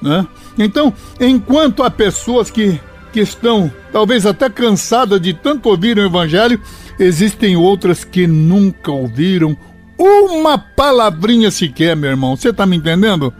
[0.00, 0.26] Né?
[0.58, 2.80] Então, enquanto há pessoas que,
[3.12, 6.60] que estão talvez até cansadas de tanto ouvir o Evangelho,
[6.98, 9.56] existem outras que nunca ouviram
[10.00, 12.36] uma palavrinha sequer, meu irmão.
[12.36, 13.32] Você tá me entendendo?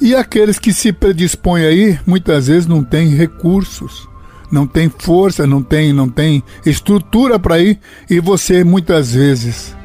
[0.00, 4.08] E aqueles que se predispõem aí, muitas vezes não têm recursos,
[4.50, 9.76] não tem força, não tem, não tem estrutura para ir, e você muitas vezes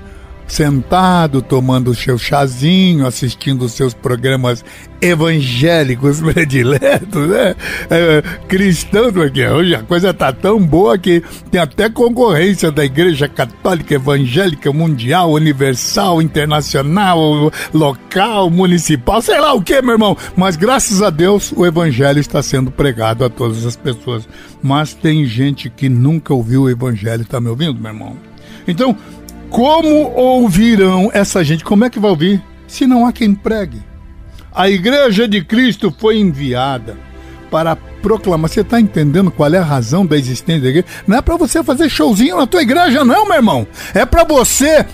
[0.54, 4.64] sentado, tomando o seu chazinho, assistindo os seus programas
[5.02, 7.56] evangélicos prediletos, né?
[7.90, 13.28] É, cristãos, porque hoje a coisa tá tão boa que tem até concorrência da Igreja
[13.28, 20.16] Católica Evangélica Mundial, Universal, Internacional, local, municipal, sei lá o que, meu irmão.
[20.38, 24.28] Mas graças a Deus o Evangelho está sendo pregado a todas as pessoas.
[24.62, 28.16] Mas tem gente que nunca ouviu o Evangelho, tá me ouvindo, meu irmão?
[28.68, 28.96] Então,
[29.54, 31.64] como ouvirão essa gente?
[31.64, 33.84] Como é que vai ouvir se não há quem pregue?
[34.52, 36.98] A igreja de Cristo foi enviada
[37.52, 38.50] para proclamar.
[38.50, 40.88] Você está entendendo qual é a razão da existência da igreja?
[41.06, 43.68] Não é para você fazer showzinho na tua igreja, não, meu irmão.
[43.94, 44.88] É para você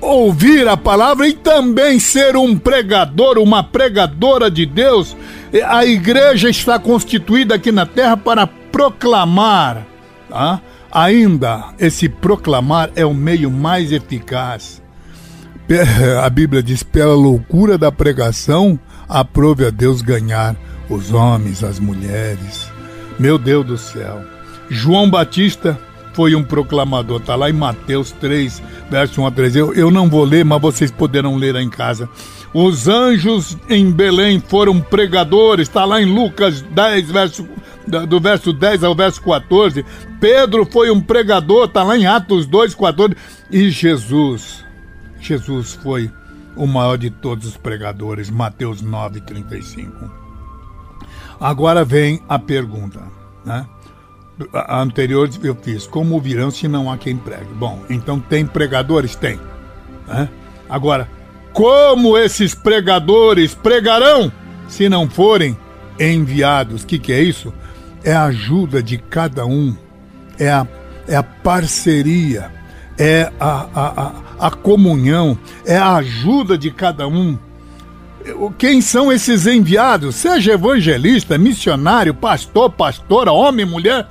[0.00, 5.14] ouvir a palavra e também ser um pregador, uma pregadora de Deus.
[5.68, 9.86] A igreja está constituída aqui na terra para proclamar.
[10.30, 10.62] Tá?
[10.96, 14.82] Ainda, esse proclamar é o meio mais eficaz.
[16.24, 20.56] A Bíblia diz: pela loucura da pregação, aprove a Deus ganhar
[20.88, 22.72] os homens, as mulheres.
[23.18, 24.22] Meu Deus do céu.
[24.70, 25.78] João Batista
[26.14, 27.20] foi um proclamador.
[27.20, 29.54] Está lá em Mateus 3, verso 1 a 3.
[29.54, 32.08] Eu, eu não vou ler, mas vocês poderão ler lá em casa.
[32.54, 37.46] Os anjos em Belém foram pregadores, está lá em Lucas 10, verso,
[37.86, 39.84] do verso 10 ao verso 14.
[40.20, 43.16] Pedro foi um pregador, está lá em Atos 2, 14.
[43.50, 44.64] E Jesus,
[45.20, 46.10] Jesus foi
[46.56, 50.10] o maior de todos os pregadores, Mateus 9, 35.
[51.38, 53.02] Agora vem a pergunta,
[53.44, 53.66] né?
[54.52, 57.54] A anterior eu fiz, como virão se não há quem pregue?
[57.54, 59.14] Bom, então tem pregadores?
[59.16, 59.40] Tem.
[60.06, 60.28] Né?
[60.68, 61.08] Agora,
[61.54, 64.30] como esses pregadores pregarão
[64.68, 65.56] se não forem
[65.98, 66.82] enviados?
[66.82, 67.52] O que, que é isso?
[68.06, 69.76] É a ajuda de cada um,
[70.38, 70.66] é a,
[71.06, 72.50] é a parceria,
[72.96, 75.36] é a, a, a, a comunhão,
[75.66, 77.36] é a ajuda de cada um.
[78.56, 80.16] Quem são esses enviados?
[80.16, 84.08] Seja evangelista, missionário, pastor, pastora, homem, mulher,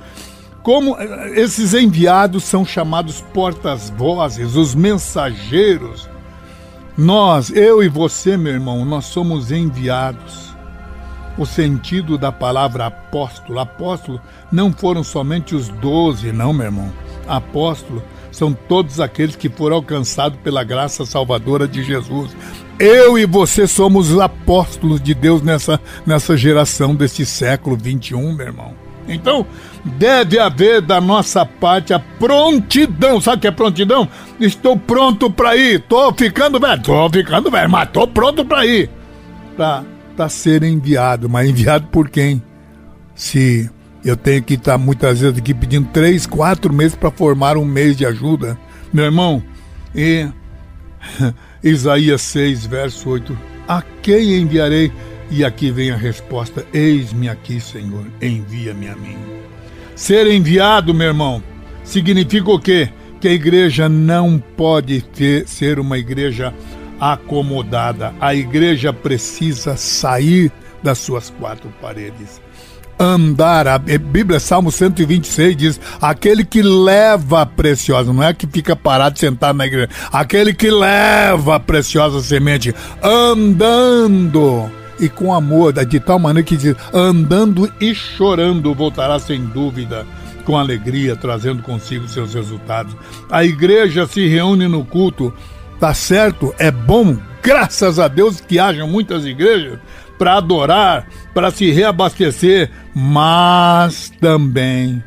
[0.62, 6.08] como eh, esses enviados são chamados portas-vozes, os mensageiros
[6.96, 10.45] nós, eu e você, meu irmão, nós somos enviados.
[11.38, 14.20] O sentido da palavra apóstolo, apóstolo
[14.50, 16.92] não foram somente os doze, não, meu irmão.
[17.28, 22.34] Apóstolo são todos aqueles que foram alcançados pela graça salvadora de Jesus.
[22.78, 28.46] Eu e você somos os apóstolos de Deus nessa, nessa geração desse século 21, meu
[28.46, 28.86] irmão.
[29.08, 29.46] Então,
[29.84, 33.20] deve haver da nossa parte a prontidão.
[33.20, 34.08] Sabe o que é prontidão?
[34.40, 35.80] Estou pronto para ir.
[35.82, 36.82] Tô ficando velho.
[36.82, 38.90] Tô ficando velho, mas tô pronto para ir.
[39.56, 39.84] Para
[40.16, 41.28] pra ser enviado.
[41.28, 42.42] Mas enviado por quem?
[43.14, 43.70] Se
[44.04, 47.96] eu tenho que estar muitas vezes aqui pedindo três, quatro meses para formar um mês
[47.96, 48.58] de ajuda.
[48.92, 49.42] Meu irmão,
[49.94, 50.26] e
[51.62, 53.38] Isaías 6, verso 8.
[53.68, 54.92] A quem enviarei?
[55.30, 59.16] E aqui vem a resposta: Eis-me aqui, Senhor, envia-me a mim.
[59.94, 61.42] Ser enviado, meu irmão,
[61.82, 62.90] significa o quê?
[63.20, 66.54] Que a igreja não pode ter, ser uma igreja
[67.00, 68.14] acomodada.
[68.20, 72.40] A igreja precisa sair das suas quatro paredes.
[72.98, 78.74] Andar, a Bíblia, Salmo 126 diz: aquele que leva a preciosa, não é que fica
[78.74, 86.00] parado sentado na igreja, aquele que leva a preciosa semente, andando e com amor, de
[86.00, 90.06] tal maneira que diz: andando e chorando voltará sem dúvida
[90.46, 92.96] com alegria, trazendo consigo seus resultados.
[93.30, 95.34] A igreja se reúne no culto,
[95.78, 96.54] tá certo?
[96.58, 99.78] É bom, graças a Deus que hajam muitas igrejas
[100.18, 105.02] para adorar, para se reabastecer, mas também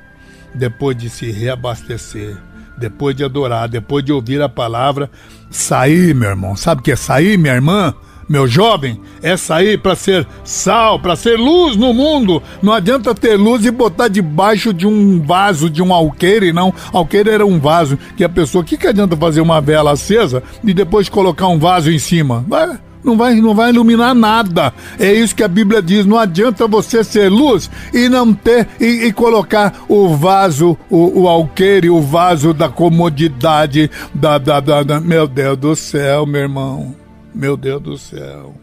[0.54, 2.38] depois de se reabastecer,
[2.78, 5.10] depois de adorar, depois de ouvir a palavra,
[5.50, 6.56] sair, meu irmão.
[6.56, 7.94] Sabe o que é sair, minha irmã?
[8.30, 12.42] Meu jovem, é sair para ser sal, para ser luz no mundo.
[12.62, 16.72] Não adianta ter luz e botar debaixo de um vaso, de um alqueire, não.
[16.94, 20.74] Alqueire era um vaso que a pessoa, que, que adianta fazer uma vela acesa e
[20.76, 22.45] depois colocar um vaso em cima?
[22.48, 24.74] Vai, não vai, não vai iluminar nada.
[24.99, 26.06] É isso que a Bíblia diz.
[26.06, 31.28] Não adianta você ser luz e não ter e, e colocar o vaso, o, o
[31.28, 36.99] alqueire, o vaso da comodidade, da, da, da, da, Meu Deus do céu, meu irmão.
[37.34, 38.56] Meu Deus do céu.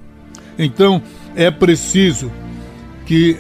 [0.59, 1.02] Então
[1.34, 2.30] é preciso
[3.05, 3.38] que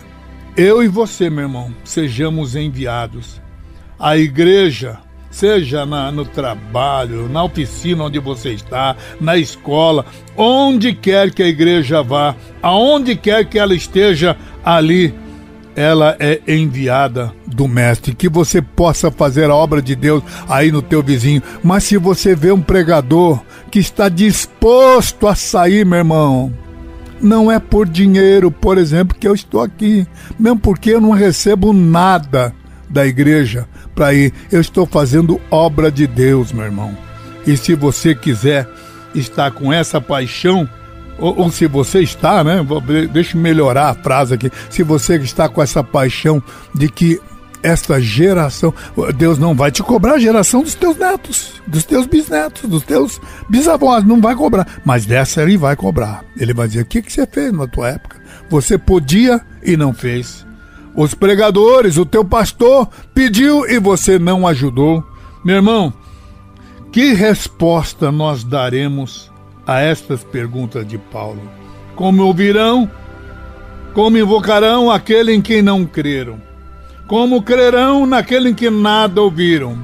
[0.56, 3.40] eu e você, meu irmão, sejamos enviados.
[3.98, 4.98] A igreja,
[5.30, 11.48] seja na, no trabalho, na oficina onde você está, na escola, onde quer que a
[11.48, 15.14] igreja vá, aonde quer que ela esteja ali,
[15.76, 20.80] ela é enviada do mestre, que você possa fazer a obra de Deus aí no
[20.80, 21.42] teu vizinho.
[21.62, 26.50] Mas se você vê um pregador que está disposto a sair, meu irmão,
[27.20, 30.06] não é por dinheiro, por exemplo, que eu estou aqui,
[30.38, 32.54] mesmo porque eu não recebo nada
[32.88, 34.32] da igreja para ir.
[34.50, 36.96] Eu estou fazendo obra de Deus, meu irmão.
[37.46, 38.66] E se você quiser
[39.14, 40.68] estar com essa paixão,
[41.18, 42.64] ou, ou, se você está, né?
[43.12, 44.50] Deixa eu melhorar a frase aqui.
[44.70, 46.42] Se você está com essa paixão
[46.74, 47.20] de que
[47.62, 48.72] esta geração,
[49.16, 53.20] Deus não vai te cobrar a geração dos teus netos, dos teus bisnetos, dos teus
[53.48, 54.80] bisavós, não vai cobrar.
[54.84, 56.24] Mas dessa ele vai cobrar.
[56.36, 58.20] Ele vai dizer: o que, que você fez na tua época?
[58.48, 60.46] Você podia e não fez.
[60.94, 65.04] Os pregadores, o teu pastor pediu e você não ajudou.
[65.44, 65.92] Meu irmão,
[66.90, 69.30] que resposta nós daremos
[69.66, 71.42] a estas perguntas de Paulo.
[71.94, 72.90] Como ouvirão?
[73.92, 76.40] Como invocarão aquele em quem não creram?
[77.06, 79.78] Como crerão naquele em que nada ouviram?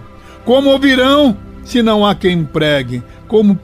[0.45, 3.03] Como ouvirão se não há quem pregue?
[3.27, 3.59] Como,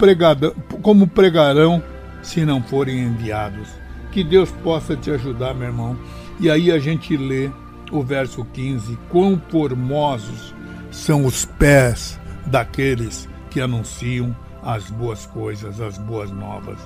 [0.81, 1.83] como pregarão
[2.23, 3.69] se não forem enviados?
[4.11, 5.99] Que Deus possa te ajudar, meu irmão.
[6.41, 7.51] E aí a gente lê
[7.91, 10.55] o verso 15: Quão formosos
[10.91, 14.35] são os pés daqueles que anunciam
[14.69, 16.79] as boas coisas, as boas novas.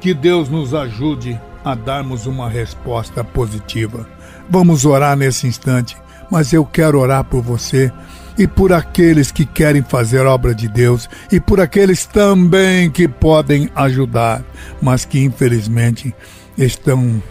[0.00, 4.08] Que Deus nos ajude a darmos uma resposta positiva.
[4.48, 5.98] Vamos orar nesse instante,
[6.30, 7.92] mas eu quero orar por você
[8.38, 13.68] e por aqueles que querem fazer obra de Deus e por aqueles também que podem
[13.74, 14.42] ajudar,
[14.80, 16.14] mas que infelizmente
[16.56, 17.22] estão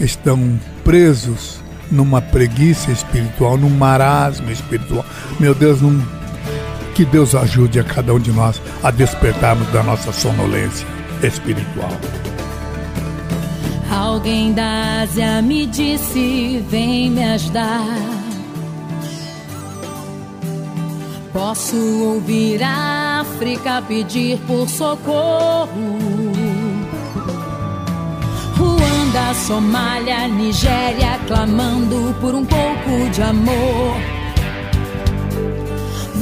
[0.00, 5.06] estão presos numa preguiça espiritual, num marasmo espiritual.
[5.38, 6.02] Meu Deus, não
[6.94, 10.86] que Deus ajude a cada um de nós a despertarmos da nossa sonolência
[11.22, 11.90] espiritual.
[13.90, 17.84] Alguém da Ásia me disse: Vem me ajudar.
[21.32, 25.68] Posso ouvir a África pedir por socorro.
[28.56, 34.13] Ruanda, Somália, Nigéria clamando por um pouco de amor.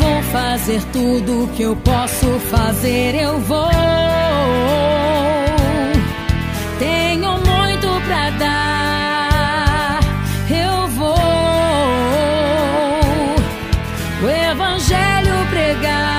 [0.03, 3.71] Vou fazer tudo que eu posso fazer, eu vou.
[6.81, 10.01] Tenho muito pra dar,
[10.51, 11.15] eu vou.
[14.23, 16.12] O Evangelho pregar.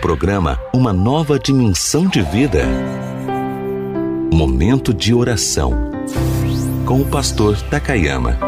[0.00, 2.64] Programa Uma Nova Dimensão de Vida.
[4.32, 5.90] Momento de oração.
[6.86, 8.38] Com o pastor Takayama.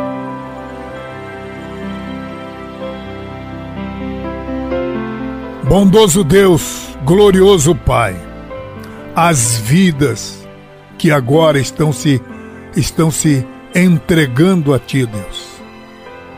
[5.69, 8.17] Bondoso Deus, glorioso Pai,
[9.15, 10.47] as vidas
[10.97, 12.21] que agora estão se
[12.75, 15.47] estão se entregando a ti, Deus.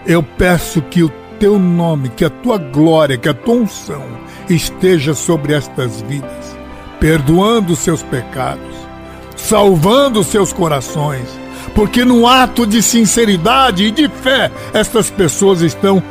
[0.04, 1.08] Eu peço que o
[1.38, 6.56] teu nome, que a tua glória, que a tua unção esteja sobre estas vidas,
[7.00, 8.74] perdoando seus pecados,
[9.36, 11.28] salvando seus corações,
[11.74, 16.02] porque no ato de sinceridade e de fé, estas pessoas estão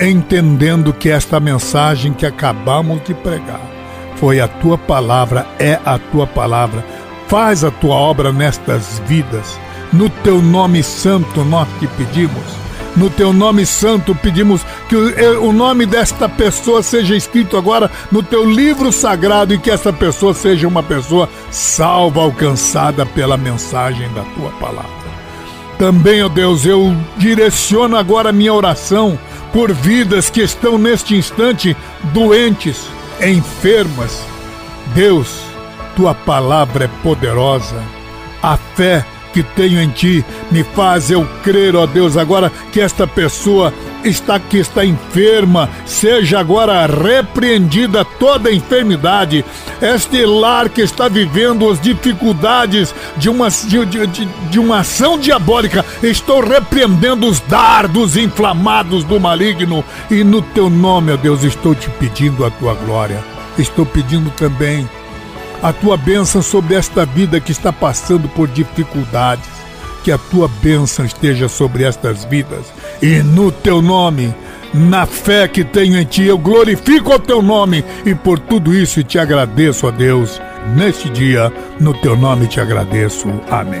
[0.00, 3.74] entendendo que esta mensagem que acabamos de pregar
[4.16, 6.84] foi a tua palavra, é a tua palavra.
[7.28, 9.58] Faz a tua obra nestas vidas.
[9.92, 12.63] No teu nome santo nós te pedimos.
[12.96, 18.48] No teu nome santo pedimos que o, nome desta pessoa seja escrito agora no teu
[18.48, 24.50] livro sagrado e que esta pessoa seja uma pessoa salva, alcançada pela mensagem da tua
[24.60, 25.04] palavra.
[25.76, 29.18] Também, ó Deus, eu direciono agora a minha oração
[29.52, 31.76] por vidas que estão neste instante
[32.12, 32.86] doentes,
[33.20, 34.20] enfermas.
[34.94, 35.40] Deus,
[35.96, 37.82] tua palavra é poderosa.
[38.40, 39.04] A fé
[39.34, 43.74] que tenho em ti me faz eu crer, ó Deus, agora que esta pessoa
[44.04, 49.44] está que está enferma, seja agora repreendida toda enfermidade.
[49.82, 54.06] Este lar que está vivendo as dificuldades de uma, de, de,
[54.50, 61.12] de- uma ação diabólica, estou repreendendo os dardos inflamados do maligno e no teu nome,
[61.12, 63.22] ó Deus, estou te pedindo a tua glória.
[63.58, 64.88] Estou pedindo também
[65.64, 69.48] a tua bênção sobre esta vida que está passando por dificuldades.
[70.04, 72.66] Que a tua bênção esteja sobre estas vidas.
[73.00, 74.34] E no teu nome,
[74.74, 77.82] na fé que tenho em ti, eu glorifico o teu nome.
[78.04, 80.38] E por tudo isso te agradeço, ó Deus.
[80.76, 81.50] Neste dia,
[81.80, 83.26] no teu nome te agradeço.
[83.50, 83.80] Amém.